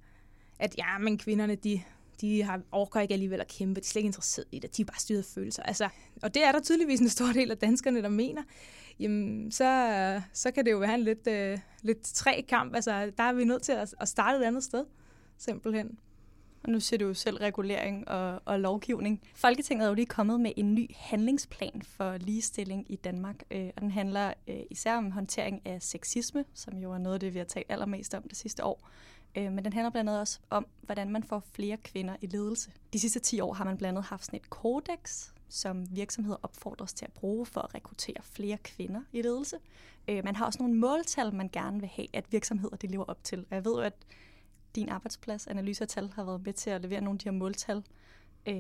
at 0.60 0.78
ja, 0.78 0.98
men 0.98 1.18
kvinderne, 1.18 1.56
de, 1.56 1.82
de 2.22 2.44
har, 2.44 2.62
orker 2.72 3.00
ikke 3.00 3.14
alligevel 3.14 3.42
at 3.42 3.48
kæmpe, 3.48 3.82
de 3.82 3.86
er 3.86 3.88
slet 3.88 4.00
ikke 4.00 4.08
interesseret 4.08 4.48
i 4.52 4.60
det, 4.60 4.78
de 4.78 4.82
er 4.82 4.86
bare 4.86 5.00
styret 5.00 5.20
af 5.20 5.26
følelser. 5.26 5.64
Altså, 5.64 5.90
og 6.22 6.34
det 6.34 6.44
er 6.44 6.52
der 6.52 6.60
tydeligvis 6.60 7.00
en 7.00 7.10
stor 7.10 7.26
del 7.26 7.52
af 7.52 7.58
danskerne, 7.58 8.02
der 8.02 8.10
mener. 8.10 8.44
Jamen, 9.00 9.52
så, 9.52 10.22
så 10.34 10.52
kan 10.52 10.66
det 10.66 10.72
jo 10.72 10.78
være 10.78 10.94
en 10.94 11.04
lidt, 11.04 11.28
øh, 11.28 11.58
lidt 11.82 12.04
træ 12.04 12.42
kamp. 12.50 12.76
Altså, 12.76 13.12
der 13.18 13.24
er 13.24 13.34
vi 13.34 13.46
nødt 13.46 13.62
til 13.62 13.72
at, 13.72 13.96
at 14.00 14.08
starte 14.08 14.38
et 14.38 14.44
andet 14.44 14.64
sted, 14.64 14.86
simpelthen. 15.38 15.98
Og 16.64 16.70
nu 16.70 16.80
ser 16.80 16.98
du 16.98 17.06
jo 17.06 17.14
selv 17.14 17.38
regulering 17.38 18.08
og, 18.08 18.42
og 18.46 18.60
lovgivning. 18.60 19.22
Folketinget 19.36 19.86
er 19.86 19.90
jo 19.90 19.96
lige 19.96 20.06
kommet 20.06 20.40
med 20.40 20.52
en 20.58 20.76
ny 20.76 20.90
handlingsplan 20.96 21.82
for 21.82 22.18
ligestilling 22.18 22.92
i 22.92 22.96
Danmark, 22.96 23.44
øh, 23.52 23.70
og 23.76 23.82
den 23.82 23.92
handler 23.92 24.34
øh, 24.48 24.60
især 24.70 24.98
om 24.98 25.12
håndtering 25.12 25.62
af 25.66 25.82
sexisme, 25.82 26.46
som 26.54 26.78
jo 26.78 26.92
er 26.92 26.98
noget 26.98 27.14
af 27.14 27.20
det, 27.20 27.34
vi 27.34 27.40
har 27.40 27.46
talt 27.46 27.66
allermest 27.70 28.14
om 28.14 28.24
det 28.24 28.38
sidste 28.38 28.64
år. 28.64 28.90
Øh, 29.36 29.52
men 29.52 29.66
den 29.66 29.74
handler 29.74 29.90
blandt 29.90 30.10
andet 30.10 30.22
også 30.22 30.40
om, 30.50 30.66
hvordan 30.82 31.10
man 31.10 31.24
får 31.24 31.44
flere 31.54 31.78
kvinder 31.78 32.16
i 32.22 32.28
ledelse. 32.28 32.72
De 32.94 33.00
sidste 33.00 33.20
10 33.20 33.40
år 33.40 33.54
har 33.54 33.66
man 33.66 33.78
blandt 33.78 33.98
andet 33.98 34.10
haft 34.10 34.26
sådan 34.26 34.40
et 34.40 34.50
kodex, 34.50 35.30
som 35.50 35.96
virksomheder 35.96 36.38
opfordres 36.44 36.94
til 36.94 37.06
at 37.06 37.14
bruge 37.14 37.46
for 37.46 37.62
at 37.62 37.76
rekruttere 37.76 38.22
flere 38.22 38.58
kvinder 38.58 39.02
i 39.12 39.22
ledelse. 39.22 39.58
Øh, 40.08 40.24
man 40.24 40.36
har 40.36 40.46
også 40.46 40.60
nogle 40.60 40.76
måltal, 40.76 41.36
man 41.36 41.50
gerne 41.54 41.80
vil 41.80 41.90
have, 41.90 42.08
at 42.14 42.26
virksomheder 42.32 42.76
de 42.76 42.88
lever 42.88 43.06
op 43.06 43.24
til. 43.24 43.40
Og 43.40 43.56
jeg 43.56 43.66
ved 43.66 43.72
jo, 43.72 43.82
at 43.82 43.94
din 44.76 44.90
arbejdsplads, 44.90 45.48
Analyse 45.48 45.86
Tal, 45.86 46.12
har 46.16 46.24
været 46.24 46.46
med 46.46 46.54
til 46.54 46.70
at 46.70 46.82
levere 46.82 47.02
nogle 47.02 47.16
af 47.16 47.20
de 47.20 47.24
her 47.24 47.32
måltal. 47.32 47.84
Øh, 48.48 48.56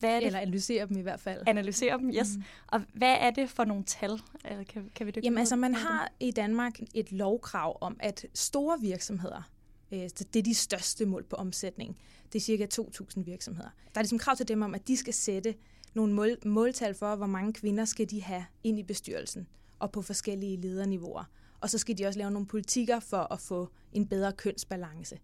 hvad 0.00 0.10
er 0.10 0.20
det? 0.20 0.26
Eller 0.26 0.38
analysere 0.38 0.86
dem 0.86 0.96
i 0.96 1.00
hvert 1.00 1.20
fald. 1.20 1.42
Analysere 1.46 1.98
dem, 1.98 2.10
yes. 2.10 2.36
Mm. 2.36 2.42
Og 2.66 2.82
hvad 2.92 3.16
er 3.20 3.30
det 3.30 3.50
for 3.50 3.64
nogle 3.64 3.84
tal? 3.84 4.20
Kan, 4.68 4.90
kan 4.94 5.06
vi 5.06 5.12
Jamen 5.22 5.38
altså, 5.38 5.56
man 5.56 5.74
har 5.74 6.12
i 6.20 6.30
Danmark 6.30 6.80
et 6.94 7.12
lovkrav 7.12 7.78
om, 7.80 7.96
at 8.00 8.26
store 8.34 8.80
virksomheder, 8.80 9.50
øh, 9.92 9.98
det 9.98 10.36
er 10.36 10.42
de 10.42 10.54
største 10.54 11.06
mål 11.06 11.24
på 11.24 11.36
omsætning, 11.36 11.98
det 12.32 12.38
er 12.38 12.40
cirka 12.40 12.66
2.000 12.74 13.22
virksomheder. 13.22 13.68
Der 13.94 13.98
er 13.98 14.02
ligesom 14.02 14.18
krav 14.18 14.36
til 14.36 14.48
dem 14.48 14.62
om, 14.62 14.74
at 14.74 14.88
de 14.88 14.96
skal 14.96 15.14
sætte 15.14 15.54
nogle 15.94 16.12
mål, 16.12 16.36
måltal 16.46 16.94
for, 16.94 17.16
hvor 17.16 17.26
mange 17.26 17.52
kvinder 17.52 17.84
skal 17.84 18.10
de 18.10 18.22
have 18.22 18.44
ind 18.64 18.78
i 18.78 18.82
bestyrelsen 18.82 19.46
og 19.78 19.92
på 19.92 20.02
forskellige 20.02 20.56
lederniveauer. 20.56 21.24
Og 21.60 21.70
så 21.70 21.78
skal 21.78 21.98
de 21.98 22.06
også 22.06 22.18
lave 22.18 22.30
nogle 22.30 22.46
politikker 22.46 23.00
for 23.00 23.32
at 23.32 23.40
få 23.40 23.68
en 23.92 24.06
bedre 24.06 24.32
kønsbalance 24.32 25.18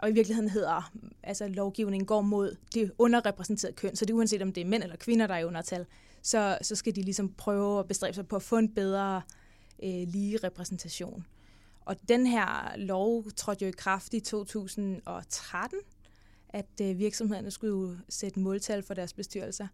og 0.00 0.10
i 0.10 0.12
virkeligheden 0.12 0.50
hedder, 0.50 0.92
altså 1.22 1.48
lovgivningen 1.48 2.06
går 2.06 2.20
mod 2.20 2.56
det 2.74 2.92
underrepræsenterede 2.98 3.76
køn, 3.76 3.96
så 3.96 4.04
det 4.04 4.12
er 4.12 4.16
uanset 4.16 4.42
om 4.42 4.52
det 4.52 4.60
er 4.60 4.64
mænd 4.64 4.82
eller 4.82 4.96
kvinder, 4.96 5.26
der 5.26 5.34
er 5.34 5.38
i 5.38 5.44
undertal, 5.44 5.86
så, 6.22 6.58
så 6.62 6.76
skal 6.76 6.96
de 6.96 7.02
ligesom 7.02 7.28
prøve 7.28 7.78
at 7.78 7.88
bestræbe 7.88 8.14
sig 8.14 8.28
på 8.28 8.36
at 8.36 8.42
få 8.42 8.58
en 8.58 8.74
bedre 8.74 9.22
øh, 9.82 10.08
lige 10.08 10.36
repræsentation. 10.44 11.26
Og 11.80 11.96
den 12.08 12.26
her 12.26 12.76
lov 12.76 13.24
trådte 13.36 13.64
jo 13.64 13.68
i 13.68 13.74
kraft 13.76 14.14
i 14.14 14.20
2013, 14.20 15.78
at 16.48 16.66
øh, 16.82 16.98
virksomhederne 16.98 17.50
skulle 17.50 18.00
sætte 18.08 18.40
måltal 18.40 18.82
for 18.82 18.94
deres 18.94 19.12
bestyrelser. 19.12 19.66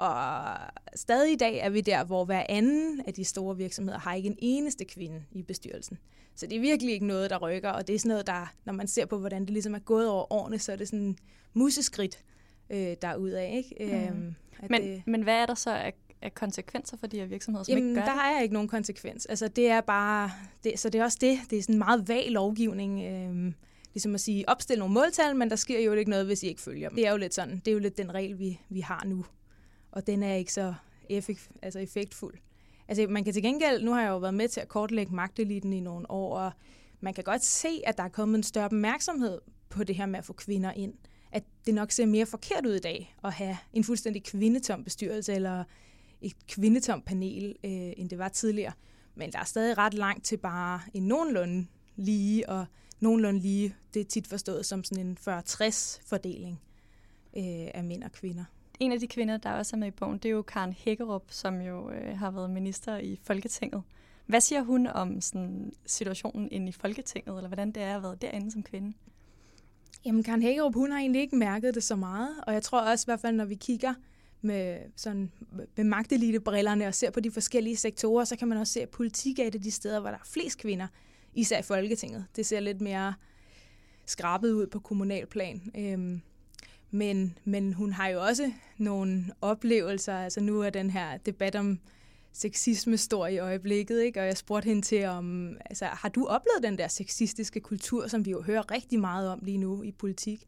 Og 0.00 0.56
stadig 0.94 1.32
i 1.32 1.36
dag 1.36 1.58
er 1.58 1.70
vi 1.70 1.80
der, 1.80 2.04
hvor 2.04 2.24
hver 2.24 2.46
anden 2.48 3.00
af 3.06 3.14
de 3.14 3.24
store 3.24 3.56
virksomheder 3.56 3.98
har 3.98 4.14
ikke 4.14 4.26
en 4.26 4.38
eneste 4.38 4.84
kvinde 4.84 5.22
i 5.32 5.42
bestyrelsen. 5.42 5.98
Så 6.34 6.46
det 6.46 6.56
er 6.56 6.60
virkelig 6.60 6.92
ikke 6.94 7.06
noget, 7.06 7.30
der 7.30 7.38
rykker, 7.38 7.70
og 7.70 7.86
det 7.86 7.94
er 7.94 7.98
sådan 7.98 8.08
noget, 8.08 8.26
der, 8.26 8.52
når 8.64 8.72
man 8.72 8.88
ser 8.88 9.06
på, 9.06 9.18
hvordan 9.18 9.42
det 9.42 9.50
ligesom 9.50 9.74
er 9.74 9.78
gået 9.78 10.08
over 10.08 10.32
årene, 10.32 10.58
så 10.58 10.72
er 10.72 10.76
det 10.76 10.88
sådan 10.88 11.16
museskridt 11.54 12.24
øh, 12.70 12.96
derudad. 13.02 13.48
Ikke? 13.48 13.74
Mm. 13.80 13.92
Øhm, 13.92 14.34
men, 14.70 14.82
det... 14.82 15.02
men 15.06 15.22
hvad 15.22 15.34
er 15.34 15.46
der 15.46 15.54
så 15.54 15.70
af, 15.70 15.94
af 16.22 16.34
konsekvenser 16.34 16.96
for 16.96 17.06
de 17.06 17.18
her 17.18 17.26
virksomheder, 17.26 17.64
som 17.64 17.74
Jamen, 17.74 17.88
ikke 17.88 18.00
gør 18.00 18.06
der 18.06 18.12
det? 18.12 18.36
er 18.36 18.40
ikke 18.40 18.54
nogen 18.54 18.68
konsekvens. 18.68 19.26
Altså, 19.26 19.48
det 19.48 19.68
er 19.68 19.80
bare, 19.80 20.30
det, 20.64 20.78
så 20.78 20.88
det 20.88 21.00
er 21.00 21.04
også 21.04 21.18
det. 21.20 21.38
Det 21.50 21.58
er 21.58 21.62
sådan 21.62 21.74
en 21.74 21.78
meget 21.78 22.08
vag 22.08 22.26
lovgivning. 22.30 23.04
Øh, 23.04 23.52
ligesom 23.94 24.14
at 24.14 24.20
sige, 24.20 24.48
opstil 24.48 24.78
nogle 24.78 24.94
måltal, 24.94 25.36
men 25.36 25.50
der 25.50 25.56
sker 25.56 25.80
jo 25.80 25.92
ikke 25.92 26.10
noget, 26.10 26.26
hvis 26.26 26.42
I 26.42 26.46
ikke 26.46 26.60
følger 26.60 26.88
dem. 26.88 26.96
Det 26.96 27.06
er 27.06 27.10
jo 27.10 27.16
lidt 27.16 27.34
sådan, 27.34 27.56
det 27.56 27.68
er 27.68 27.72
jo 27.72 27.78
lidt 27.78 27.98
den 27.98 28.14
regel, 28.14 28.38
vi, 28.38 28.60
vi 28.68 28.80
har 28.80 29.04
nu. 29.06 29.24
Og 29.92 30.06
den 30.06 30.22
er 30.22 30.34
ikke 30.34 30.52
så 30.52 30.74
effekt, 31.08 31.50
altså 31.62 31.78
effektfuld. 31.78 32.34
Altså 32.88 33.06
man 33.08 33.24
kan 33.24 33.32
til 33.32 33.42
gengæld, 33.42 33.82
nu 33.82 33.92
har 33.92 34.02
jeg 34.02 34.08
jo 34.08 34.18
været 34.18 34.34
med 34.34 34.48
til 34.48 34.60
at 34.60 34.68
kortlægge 34.68 35.14
magteliten 35.14 35.72
i 35.72 35.80
nogle 35.80 36.10
år, 36.10 36.38
og 36.38 36.52
man 37.00 37.14
kan 37.14 37.24
godt 37.24 37.44
se, 37.44 37.68
at 37.86 37.98
der 37.98 38.04
er 38.04 38.08
kommet 38.08 38.38
en 38.38 38.42
større 38.42 38.64
opmærksomhed 38.64 39.40
på 39.68 39.84
det 39.84 39.96
her 39.96 40.06
med 40.06 40.18
at 40.18 40.24
få 40.24 40.32
kvinder 40.32 40.72
ind. 40.72 40.94
At 41.32 41.44
det 41.66 41.74
nok 41.74 41.90
ser 41.90 42.06
mere 42.06 42.26
forkert 42.26 42.66
ud 42.66 42.74
i 42.74 42.78
dag 42.78 43.16
at 43.24 43.32
have 43.32 43.56
en 43.72 43.84
fuldstændig 43.84 44.24
kvindetom 44.24 44.84
bestyrelse 44.84 45.32
eller 45.34 45.64
et 46.20 46.46
kvindetom 46.48 47.02
panel, 47.02 47.56
øh, 47.64 47.92
end 47.96 48.10
det 48.10 48.18
var 48.18 48.28
tidligere. 48.28 48.72
Men 49.14 49.32
der 49.32 49.38
er 49.38 49.44
stadig 49.44 49.78
ret 49.78 49.94
langt 49.94 50.24
til 50.24 50.36
bare 50.36 50.80
en 50.94 51.02
nogenlunde 51.02 51.66
lige, 51.96 52.48
og 52.48 52.66
nogenlunde 53.00 53.40
lige, 53.40 53.74
det 53.94 54.00
er 54.00 54.04
tit 54.04 54.26
forstået 54.26 54.66
som 54.66 54.84
sådan 54.84 55.06
en 55.06 55.18
40-60 55.28 56.00
fordeling 56.06 56.60
øh, 57.36 57.68
af 57.74 57.84
mænd 57.84 58.04
og 58.04 58.12
kvinder. 58.12 58.44
En 58.80 58.92
af 58.92 59.00
de 59.00 59.06
kvinder, 59.06 59.36
der 59.36 59.50
også 59.50 59.76
er 59.76 59.78
med 59.78 59.88
i 59.88 59.90
bogen, 59.90 60.18
det 60.18 60.24
er 60.24 60.30
jo 60.30 60.42
Karen 60.42 60.72
Hækkerup, 60.72 61.24
som 61.28 61.60
jo 61.60 61.90
øh, 61.90 62.18
har 62.18 62.30
været 62.30 62.50
minister 62.50 62.98
i 62.98 63.20
Folketinget. 63.22 63.82
Hvad 64.26 64.40
siger 64.40 64.62
hun 64.62 64.86
om 64.86 65.20
sådan, 65.20 65.72
situationen 65.86 66.48
inde 66.52 66.68
i 66.68 66.72
Folketinget, 66.72 67.36
eller 67.36 67.48
hvordan 67.48 67.72
det 67.72 67.82
er 67.82 67.96
at 67.96 68.02
være 68.02 68.16
derinde 68.20 68.50
som 68.50 68.62
kvinde? 68.62 68.92
Jamen, 70.04 70.22
Karen 70.22 70.42
Hækkerup, 70.42 70.74
hun 70.74 70.90
har 70.90 70.98
egentlig 70.98 71.22
ikke 71.22 71.36
mærket 71.36 71.74
det 71.74 71.82
så 71.82 71.96
meget, 71.96 72.28
og 72.46 72.52
jeg 72.52 72.62
tror 72.62 72.80
også, 72.80 73.04
i 73.04 73.08
hvert 73.08 73.20
fald, 73.20 73.36
når 73.36 73.44
vi 73.44 73.54
kigger 73.54 73.94
med, 74.40 74.78
sådan, 74.96 75.32
med 75.76 75.84
magtelitebrillerne 75.84 76.86
og 76.86 76.94
ser 76.94 77.10
på 77.10 77.20
de 77.20 77.30
forskellige 77.30 77.76
sektorer, 77.76 78.24
så 78.24 78.36
kan 78.36 78.48
man 78.48 78.58
også 78.58 78.72
se, 78.72 78.82
at 78.82 78.88
politik 78.88 79.38
er 79.38 79.44
et 79.44 79.54
af 79.54 79.60
de 79.60 79.70
steder, 79.70 80.00
hvor 80.00 80.10
der 80.10 80.16
er 80.16 80.24
flest 80.24 80.58
kvinder, 80.58 80.86
især 81.34 81.58
i 81.58 81.62
Folketinget. 81.62 82.26
Det 82.36 82.46
ser 82.46 82.60
lidt 82.60 82.80
mere 82.80 83.14
skrabet 84.06 84.52
ud 84.52 84.66
på 84.66 84.78
kommunalplan. 84.78 85.70
Øhm, 85.78 86.22
men, 86.90 87.38
men 87.44 87.72
hun 87.72 87.92
har 87.92 88.08
jo 88.08 88.22
også 88.22 88.52
nogle 88.78 89.24
oplevelser. 89.40 90.14
Altså 90.14 90.40
nu 90.40 90.60
er 90.60 90.70
den 90.70 90.90
her 90.90 91.16
debat 91.16 91.56
om 91.56 91.78
sexisme 92.32 92.96
stor 92.96 93.26
i 93.26 93.38
øjeblikket, 93.38 94.02
ikke? 94.02 94.20
og 94.20 94.26
jeg 94.26 94.36
spurgte 94.36 94.66
hende 94.66 94.82
til, 94.82 95.04
om 95.04 95.56
altså, 95.64 95.84
har 95.84 96.08
du 96.08 96.26
oplevet 96.26 96.62
den 96.62 96.78
der 96.78 96.88
sexistiske 96.88 97.60
kultur, 97.60 98.06
som 98.06 98.26
vi 98.26 98.30
jo 98.30 98.42
hører 98.42 98.70
rigtig 98.70 99.00
meget 99.00 99.28
om 99.28 99.40
lige 99.42 99.58
nu 99.58 99.82
i 99.82 99.92
politik? 99.92 100.46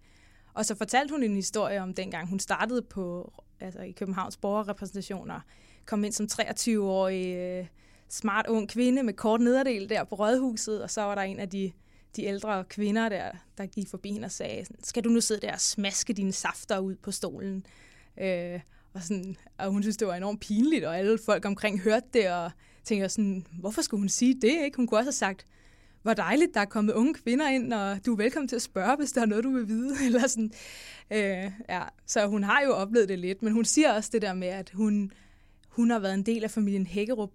Og 0.54 0.66
så 0.66 0.74
fortalte 0.74 1.12
hun 1.12 1.22
en 1.22 1.34
historie 1.34 1.82
om 1.82 1.94
dengang 1.94 2.28
hun 2.28 2.38
startede 2.38 2.82
på 2.82 3.32
altså 3.60 3.80
i 3.80 3.90
Københavns 3.90 4.36
borgerrepræsentationer, 4.36 5.40
kom 5.86 6.04
ind 6.04 6.12
som 6.12 6.28
23-årig 6.32 7.36
øh, 7.36 7.66
smart 8.08 8.46
ung 8.46 8.68
kvinde 8.68 9.02
med 9.02 9.14
kort 9.14 9.40
nederdel 9.40 9.88
der 9.88 10.04
på 10.04 10.14
Rådhuset, 10.14 10.82
og 10.82 10.90
så 10.90 11.02
var 11.02 11.14
der 11.14 11.22
en 11.22 11.40
af 11.40 11.48
de 11.50 11.72
de 12.16 12.24
ældre 12.24 12.64
kvinder 12.64 13.08
der, 13.08 13.30
der 13.58 13.66
gik 13.66 13.88
forbi 13.88 14.12
hende 14.12 14.26
og 14.26 14.32
sagde, 14.32 14.66
skal 14.82 15.04
du 15.04 15.08
nu 15.08 15.20
sidde 15.20 15.46
der 15.46 15.52
og 15.52 15.60
smaske 15.60 16.12
dine 16.12 16.32
safter 16.32 16.78
ud 16.78 16.94
på 16.94 17.10
stolen? 17.10 17.66
Øh, 18.20 18.60
og, 18.94 19.02
sådan, 19.02 19.36
og 19.58 19.70
hun 19.70 19.82
synes, 19.82 19.96
det 19.96 20.08
var 20.08 20.14
enormt 20.14 20.40
pinligt, 20.40 20.84
og 20.84 20.98
alle 20.98 21.18
folk 21.26 21.44
omkring 21.44 21.80
hørte 21.80 22.06
det, 22.12 22.30
og 22.30 22.50
tænkte 22.84 23.08
sådan, 23.08 23.46
hvorfor 23.60 23.82
skulle 23.82 24.00
hun 24.00 24.08
sige 24.08 24.34
det? 24.34 24.64
Ikke? 24.64 24.76
Hun 24.76 24.86
kunne 24.86 24.98
også 24.98 25.06
have 25.06 25.12
sagt, 25.12 25.46
hvor 26.02 26.14
dejligt, 26.14 26.54
der 26.54 26.60
er 26.60 26.64
kommet 26.64 26.94
unge 26.94 27.14
kvinder 27.14 27.48
ind, 27.48 27.72
og 27.72 28.06
du 28.06 28.12
er 28.12 28.16
velkommen 28.16 28.48
til 28.48 28.56
at 28.56 28.62
spørge, 28.62 28.96
hvis 28.96 29.12
der 29.12 29.20
er 29.20 29.26
noget, 29.26 29.44
du 29.44 29.50
vil 29.50 29.68
vide. 29.68 29.94
Eller 30.06 30.26
sådan. 30.26 30.52
Øh, 31.10 31.52
ja. 31.68 31.82
Så 32.06 32.26
hun 32.26 32.44
har 32.44 32.62
jo 32.62 32.72
oplevet 32.72 33.08
det 33.08 33.18
lidt, 33.18 33.42
men 33.42 33.52
hun 33.52 33.64
siger 33.64 33.92
også 33.92 34.10
det 34.12 34.22
der 34.22 34.34
med, 34.34 34.48
at 34.48 34.70
hun, 34.70 35.12
hun 35.68 35.90
har 35.90 35.98
været 35.98 36.14
en 36.14 36.22
del 36.22 36.44
af 36.44 36.50
familien 36.50 36.86
Hækkerup, 36.86 37.30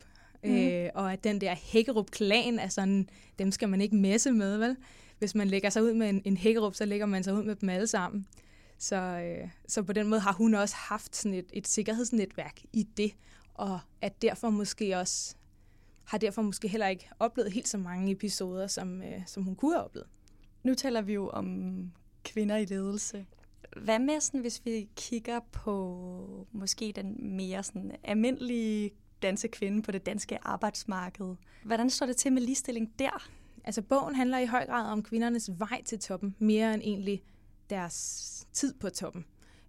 Mm. 0.47 0.57
Øh, 0.57 0.89
og 0.95 1.13
at 1.13 1.23
den 1.23 1.41
der 1.41 1.55
Hækkerup-klan 1.55 2.59
er 2.59 2.67
sådan, 2.67 3.09
dem 3.39 3.51
skal 3.51 3.69
man 3.69 3.81
ikke 3.81 3.95
messe 3.95 4.31
med, 4.31 4.57
vel? 4.57 4.75
Hvis 5.19 5.35
man 5.35 5.47
lægger 5.47 5.69
sig 5.69 5.83
ud 5.83 5.93
med 5.93 6.09
en, 6.09 6.21
en 6.25 6.37
Hækkerup, 6.37 6.75
så 6.75 6.85
lægger 6.85 7.05
man 7.05 7.23
sig 7.23 7.33
ud 7.33 7.43
med 7.43 7.55
dem 7.55 7.69
alle 7.69 7.87
sammen. 7.87 8.27
Så, 8.77 8.95
øh, 8.95 9.49
så 9.67 9.83
på 9.83 9.93
den 9.93 10.07
måde 10.07 10.21
har 10.21 10.33
hun 10.33 10.53
også 10.53 10.75
haft 10.75 11.15
sådan 11.15 11.37
et, 11.37 11.45
et 11.53 11.67
sikkerhedsnetværk 11.67 12.61
i 12.73 12.83
det, 12.83 13.11
og 13.53 13.79
at 14.01 14.21
derfor 14.21 14.49
måske 14.49 14.97
også 14.97 15.35
har 16.03 16.17
derfor 16.17 16.41
måske 16.41 16.67
heller 16.67 16.87
ikke 16.87 17.09
oplevet 17.19 17.51
helt 17.51 17.67
så 17.67 17.77
mange 17.77 18.11
episoder, 18.11 18.67
som, 18.67 19.01
øh, 19.01 19.21
som 19.25 19.43
hun 19.43 19.55
kunne 19.55 19.73
have 19.73 19.83
oplevet. 19.83 20.07
Nu 20.63 20.73
taler 20.73 21.01
vi 21.01 21.13
jo 21.13 21.29
om 21.29 21.91
kvinder 22.23 22.57
i 22.57 22.65
ledelse. 22.65 23.25
Hvad 23.81 23.99
med, 23.99 24.21
sådan, 24.21 24.41
hvis 24.41 24.65
vi 24.65 24.89
kigger 24.95 25.39
på 25.51 26.47
måske 26.51 26.93
den 26.95 27.35
mere 27.37 27.63
sådan, 27.63 27.91
almindelige 28.03 28.91
danske 29.21 29.47
kvinde 29.47 29.81
på 29.81 29.91
det 29.91 30.05
danske 30.05 30.37
arbejdsmarked. 30.43 31.35
Hvordan 31.63 31.89
står 31.89 32.05
det 32.05 32.17
til 32.17 32.33
med 32.33 32.41
ligestilling 32.41 32.99
der? 32.99 33.29
Altså 33.63 33.81
bogen 33.81 34.15
handler 34.15 34.39
i 34.39 34.45
høj 34.45 34.65
grad 34.65 34.91
om 34.91 35.03
kvindernes 35.03 35.49
vej 35.59 35.83
til 35.85 35.99
toppen, 35.99 36.35
mere 36.39 36.73
end 36.73 36.81
egentlig 36.81 37.23
deres 37.69 38.47
tid 38.53 38.73
på 38.73 38.89
toppen. 38.89 39.25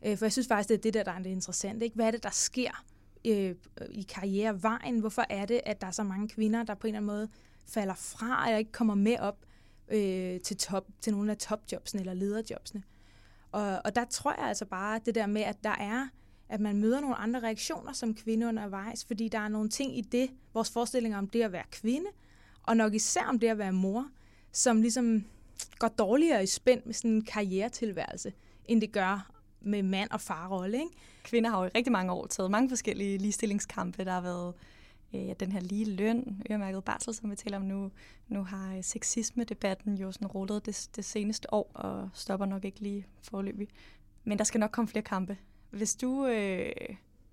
Øh, 0.07 0.19
for 0.19 0.25
jeg 0.25 0.33
synes 0.33 0.49
faktisk, 0.49 0.69
det 0.69 0.75
er 0.75 0.81
det 0.81 0.95
der, 0.95 1.02
der 1.02 1.12
er 1.12 1.19
det 1.19 1.31
interessante. 1.31 1.85
Ikke? 1.85 1.95
Hvad 1.95 2.07
er 2.07 2.11
det, 2.11 2.23
der 2.23 2.31
sker 2.31 2.85
øh, 3.25 3.55
i 3.90 4.02
karrierevejen? 4.02 4.99
Hvorfor 4.99 5.25
er 5.31 5.47
det, 5.47 5.61
at 5.67 5.81
der 5.81 5.87
er 5.87 5.90
så 5.90 6.02
mange 6.02 6.28
kvinder, 6.28 6.62
der 6.62 6.75
på 6.75 6.87
en 6.87 6.95
eller 6.95 6.99
anden 6.99 7.07
måde 7.07 7.28
falder 7.67 7.95
fra, 7.95 8.47
eller 8.47 8.59
ikke 8.59 8.73
kommer 8.73 8.95
med 8.95 9.19
op 9.19 9.45
øh, 9.88 10.40
til, 10.40 10.57
top, 10.57 10.87
til 11.00 11.12
nogle 11.12 11.31
af 11.31 11.37
topjobsene 11.37 12.00
eller 12.00 12.14
lederjobsene? 12.14 12.83
Og, 13.52 13.81
og 13.85 13.95
der 13.95 14.05
tror 14.05 14.35
jeg 14.38 14.49
altså 14.49 14.64
bare, 14.64 15.00
det 15.07 15.14
der 15.14 15.26
med, 15.26 15.43
at 15.43 15.64
der 15.64 15.76
er 15.81 16.09
at 16.49 16.61
man 16.61 16.76
møder 16.76 17.00
nogle 17.00 17.17
andre 17.17 17.40
reaktioner 17.40 17.93
som 17.93 18.14
kvinde 18.14 18.47
undervejs, 18.47 19.05
fordi 19.05 19.28
der 19.28 19.38
er 19.38 19.49
nogle 19.49 19.69
ting 19.69 19.99
i 19.99 20.00
det, 20.00 20.31
vores 20.55 20.71
forestillinger 20.71 21.19
om 21.19 21.28
det 21.28 21.43
at 21.43 21.52
være 21.52 21.64
kvinde, 21.71 22.07
og 22.62 22.76
nok 22.76 22.95
især 22.95 23.23
om 23.23 23.38
det 23.38 23.49
at 23.49 23.59
være 23.59 23.73
mor, 23.73 24.09
som 24.52 24.83
ligesom 24.83 25.25
går 25.78 25.88
dårligere 25.88 26.43
i 26.43 26.47
spænd 26.47 26.83
med 26.85 26.95
sådan 26.95 27.11
en 27.11 27.25
karrieretilværelse, 27.25 28.33
end 28.64 28.81
det 28.81 28.93
gør 28.93 29.31
med 29.61 29.83
mand 29.83 30.11
og 30.11 30.21
farrolle. 30.21 30.78
Ikke? 30.78 30.90
Kvinder 31.25 31.50
har 31.50 31.61
jo 31.61 31.67
i 31.67 31.71
rigtig 31.75 31.93
mange 31.93 32.12
år 32.12 32.26
taget 32.26 32.50
mange 32.50 32.69
forskellige 32.69 33.19
ligestillingskampe. 33.19 34.05
Der 34.05 34.12
har 34.12 34.21
været 34.21 34.55
øh, 35.14 35.35
den 35.40 35.52
her 35.52 35.61
lige 35.61 35.85
løn, 35.85 36.43
øremærket 36.50 36.85
barsel, 36.85 37.14
som 37.14 37.31
vi 37.31 37.37
taler 37.37 37.57
om 37.57 37.62
nu. 37.62 37.90
Nu 38.28 38.45
har 38.45 38.76
øh, 38.76 38.85
sexisme-debatten 38.85 39.95
jo 39.95 40.12
sådan 40.12 40.28
rullet 40.28 40.67
det, 40.67 40.88
det 40.97 41.05
seneste 41.05 41.55
år, 41.55 41.71
og 41.75 42.09
stopper 42.14 42.47
nok 42.47 42.64
ikke 42.64 42.81
lige 42.81 43.07
forløbig. 43.23 43.69
Men 44.25 44.38
der 44.38 44.45
skal 44.45 44.61
nok 44.61 44.71
komme 44.71 44.88
flere 44.88 45.02
kampe. 45.02 45.37
Hvis 45.70 45.96
du 45.96 46.26
øh, 46.26 46.72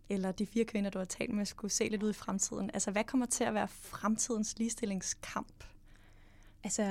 eller 0.10 0.32
de 0.32 0.46
fire 0.46 0.66
kvinder, 0.66 0.90
du 0.90 0.98
har 0.98 1.06
talt 1.06 1.34
med, 1.34 1.46
skulle 1.46 1.72
se 1.72 1.88
lidt 1.90 2.04
ud 2.04 2.10
i 2.10 2.14
fremtiden, 2.14 2.70
altså 2.74 2.92
hvad 2.92 3.04
kommer 3.04 3.26
til 3.26 3.44
at 3.44 3.54
være 3.54 3.68
fremtidens 3.68 4.58
ligestillingskamp? 4.58 5.64
altså, 6.66 6.84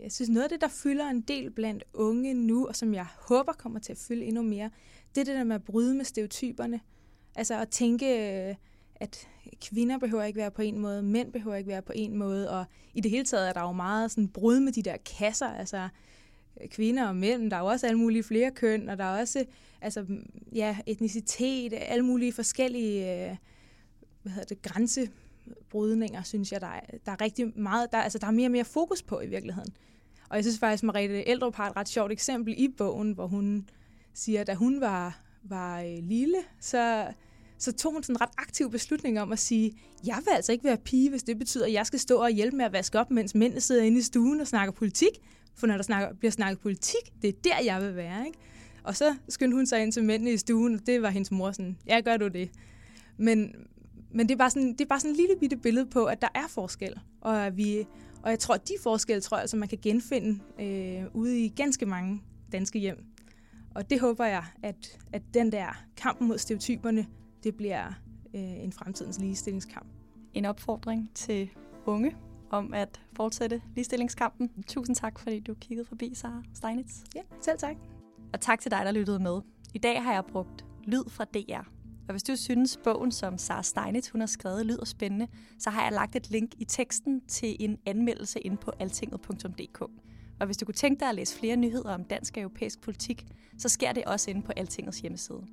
jeg 0.00 0.12
synes 0.12 0.28
noget 0.28 0.44
af 0.44 0.48
det, 0.48 0.60
der 0.60 0.68
fylder 0.68 1.08
en 1.08 1.20
del 1.20 1.50
blandt 1.50 1.84
unge 1.94 2.34
nu, 2.34 2.66
og 2.66 2.76
som 2.76 2.94
jeg 2.94 3.06
håber 3.28 3.52
kommer 3.52 3.78
til 3.78 3.92
at 3.92 3.98
fylde 3.98 4.24
endnu 4.24 4.42
mere, 4.42 4.70
det 5.14 5.20
er 5.20 5.24
det 5.24 5.34
der 5.34 5.44
med 5.44 5.56
at 5.56 5.64
bryde 5.64 5.94
med 5.94 6.04
stereotyperne. 6.04 6.80
Altså 7.34 7.60
at 7.60 7.68
tænke, 7.68 8.06
øh, 8.48 8.54
at 8.96 9.28
kvinder 9.60 9.98
behøver 9.98 10.24
ikke 10.24 10.36
være 10.36 10.50
på 10.50 10.62
en 10.62 10.78
måde, 10.78 11.02
mænd 11.02 11.32
behøver 11.32 11.56
ikke 11.56 11.68
være 11.68 11.82
på 11.82 11.92
en 11.94 12.16
måde, 12.16 12.50
og 12.50 12.64
i 12.94 13.00
det 13.00 13.10
hele 13.10 13.24
taget 13.24 13.48
er 13.48 13.52
der 13.52 13.60
jo 13.60 13.72
meget 13.72 14.10
sådan 14.10 14.28
brud 14.28 14.60
med 14.60 14.72
de 14.72 14.82
der 14.82 14.96
kasser, 15.18 15.48
altså 15.48 15.88
kvinder 16.70 17.08
og 17.08 17.16
mænd, 17.16 17.50
der 17.50 17.56
er 17.56 17.60
jo 17.60 17.66
også 17.66 17.86
alle 17.86 17.98
mulige 17.98 18.22
flere 18.22 18.50
køn, 18.50 18.88
og 18.88 18.98
der 18.98 19.04
er 19.04 19.20
også 19.20 19.44
altså, 19.80 20.06
ja, 20.54 20.76
etnicitet, 20.86 21.72
alle 21.76 22.04
mulige 22.04 22.32
forskellige 22.32 23.28
øh, 23.30 23.36
hvad 24.22 24.32
hedder 24.32 24.54
det, 24.54 24.62
grænsebrydninger, 24.62 26.22
synes 26.22 26.52
jeg, 26.52 26.60
der 26.60 26.66
er, 26.66 26.80
der 27.06 27.12
er 27.12 27.20
rigtig 27.20 27.58
meget, 27.58 27.92
der, 27.92 27.98
altså, 27.98 28.18
der 28.18 28.26
er 28.26 28.30
mere 28.30 28.46
og 28.46 28.52
mere 28.52 28.64
fokus 28.64 29.02
på 29.02 29.20
i 29.20 29.26
virkeligheden. 29.26 29.74
Og 30.30 30.36
jeg 30.36 30.44
synes 30.44 30.58
faktisk, 30.58 30.82
Mariette 30.82 31.28
Eldrup 31.28 31.54
har 31.54 31.70
et 31.70 31.76
ret 31.76 31.88
sjovt 31.88 32.12
eksempel 32.12 32.54
i 32.58 32.68
bogen, 32.68 33.12
hvor 33.12 33.26
hun 33.26 33.68
siger, 34.14 34.40
at 34.40 34.46
da 34.46 34.54
hun 34.54 34.80
var, 34.80 35.20
var 35.42 35.80
øh, 35.80 35.98
lille, 36.02 36.38
så, 36.60 37.06
så 37.58 37.72
tog 37.72 37.92
hun 37.92 38.02
sådan 38.02 38.16
en 38.16 38.20
ret 38.20 38.30
aktiv 38.38 38.70
beslutning 38.70 39.20
om 39.20 39.32
at 39.32 39.38
sige, 39.38 39.72
jeg 40.06 40.18
vil 40.24 40.32
altså 40.34 40.52
ikke 40.52 40.64
være 40.64 40.76
pige, 40.76 41.10
hvis 41.10 41.22
det 41.22 41.38
betyder, 41.38 41.66
at 41.66 41.72
jeg 41.72 41.86
skal 41.86 41.98
stå 41.98 42.22
og 42.22 42.30
hjælpe 42.30 42.56
med 42.56 42.64
at 42.64 42.72
vaske 42.72 43.00
op, 43.00 43.10
mens 43.10 43.34
mændene 43.34 43.60
sidder 43.60 43.82
inde 43.82 43.98
i 43.98 44.02
stuen 44.02 44.40
og 44.40 44.46
snakker 44.46 44.72
politik. 44.72 45.10
For 45.56 45.66
når 45.66 45.76
der 45.76 45.82
snakker, 45.82 46.14
bliver 46.14 46.32
snakket 46.32 46.60
politik, 46.60 47.22
det 47.22 47.28
er 47.28 47.32
der, 47.44 47.64
jeg 47.64 47.82
vil 47.82 47.96
være. 47.96 48.26
Ikke? 48.26 48.38
Og 48.82 48.96
så 48.96 49.14
skyndte 49.28 49.54
hun 49.54 49.66
sig 49.66 49.82
ind 49.82 49.92
til 49.92 50.04
mændene 50.04 50.32
i 50.32 50.36
stuen, 50.36 50.74
og 50.74 50.86
det 50.86 51.02
var 51.02 51.10
hendes 51.10 51.30
mor 51.30 51.52
sådan, 51.52 51.78
ja, 51.86 52.00
gør 52.00 52.16
du 52.16 52.28
det. 52.28 52.50
Men, 53.16 53.54
men 54.10 54.28
det, 54.28 54.34
er 54.34 54.38
bare 54.38 54.50
sådan, 54.50 54.72
det 54.72 54.80
er 54.80 54.86
bare 54.86 55.00
sådan 55.00 55.10
en 55.10 55.16
lille 55.16 55.34
bitte 55.40 55.56
billede 55.56 55.86
på, 55.86 56.04
at 56.04 56.22
der 56.22 56.28
er 56.34 56.48
forskel. 56.48 57.00
Og, 57.20 57.46
at 57.46 57.56
vi, 57.56 57.86
og 58.22 58.30
jeg 58.30 58.38
tror, 58.38 58.54
at 58.54 58.68
de 58.68 58.72
forskelle, 58.82 59.20
tror 59.20 59.36
jeg, 59.36 59.42
altså, 59.42 59.56
man 59.56 59.68
kan 59.68 59.78
genfinde 59.82 60.40
øh, 60.60 61.04
ude 61.14 61.44
i 61.44 61.48
ganske 61.48 61.86
mange 61.86 62.22
danske 62.52 62.78
hjem. 62.78 63.04
Og 63.74 63.90
det 63.90 64.00
håber 64.00 64.24
jeg, 64.24 64.44
at, 64.62 64.98
at 65.12 65.22
den 65.34 65.52
der 65.52 65.84
kamp 65.96 66.20
mod 66.20 66.38
stereotyperne, 66.38 67.06
det 67.44 67.56
bliver 67.56 67.86
øh, 68.34 68.64
en 68.64 68.72
fremtidens 68.72 69.18
ligestillingskamp. 69.18 69.86
En 70.34 70.44
opfordring 70.44 71.10
til 71.14 71.50
unge 71.86 72.16
om 72.50 72.74
at 72.74 73.00
fortsætte 73.12 73.62
ligestillingskampen. 73.74 74.50
Tusind 74.66 74.96
tak, 74.96 75.18
fordi 75.18 75.40
du 75.40 75.54
kiggede 75.54 75.88
forbi, 75.88 76.14
Sara 76.14 76.42
Steinitz. 76.54 76.94
Ja, 77.14 77.20
selv 77.40 77.58
tak. 77.58 77.76
Og 78.32 78.40
tak 78.40 78.60
til 78.60 78.70
dig, 78.70 78.82
der 78.84 78.92
lyttede 78.92 79.18
med. 79.18 79.40
I 79.74 79.78
dag 79.78 80.02
har 80.02 80.12
jeg 80.12 80.24
brugt 80.24 80.64
lyd 80.84 81.04
fra 81.08 81.24
DR. 81.24 81.64
Og 82.08 82.12
hvis 82.12 82.22
du 82.22 82.36
synes, 82.36 82.78
bogen, 82.84 83.12
som 83.12 83.38
Sara 83.38 83.62
Steinitz 83.62 84.08
hun 84.08 84.20
har 84.20 84.26
skrevet, 84.26 84.66
lyder 84.66 84.84
spændende, 84.84 85.28
så 85.58 85.70
har 85.70 85.82
jeg 85.82 85.92
lagt 85.92 86.16
et 86.16 86.30
link 86.30 86.50
i 86.58 86.64
teksten 86.64 87.20
til 87.28 87.56
en 87.60 87.78
anmeldelse 87.86 88.40
inde 88.40 88.56
på 88.56 88.72
altinget.dk. 88.80 89.80
Og 90.40 90.46
hvis 90.46 90.56
du 90.56 90.64
kunne 90.64 90.74
tænke 90.74 91.00
dig 91.00 91.08
at 91.08 91.14
læse 91.14 91.38
flere 91.38 91.56
nyheder 91.56 91.94
om 91.94 92.04
dansk 92.04 92.36
og 92.36 92.42
europæisk 92.42 92.80
politik, 92.80 93.26
så 93.58 93.68
sker 93.68 93.92
det 93.92 94.04
også 94.04 94.30
inde 94.30 94.42
på 94.42 94.52
Altingets 94.56 95.00
hjemmeside. 95.00 95.46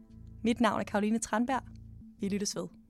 Mit 0.43 0.61
navn 0.61 0.79
er 0.79 0.83
Karoline 0.83 1.19
Tranberg. 1.19 1.63
Vi 2.19 2.29
lyttes 2.29 2.55
ved. 2.55 2.82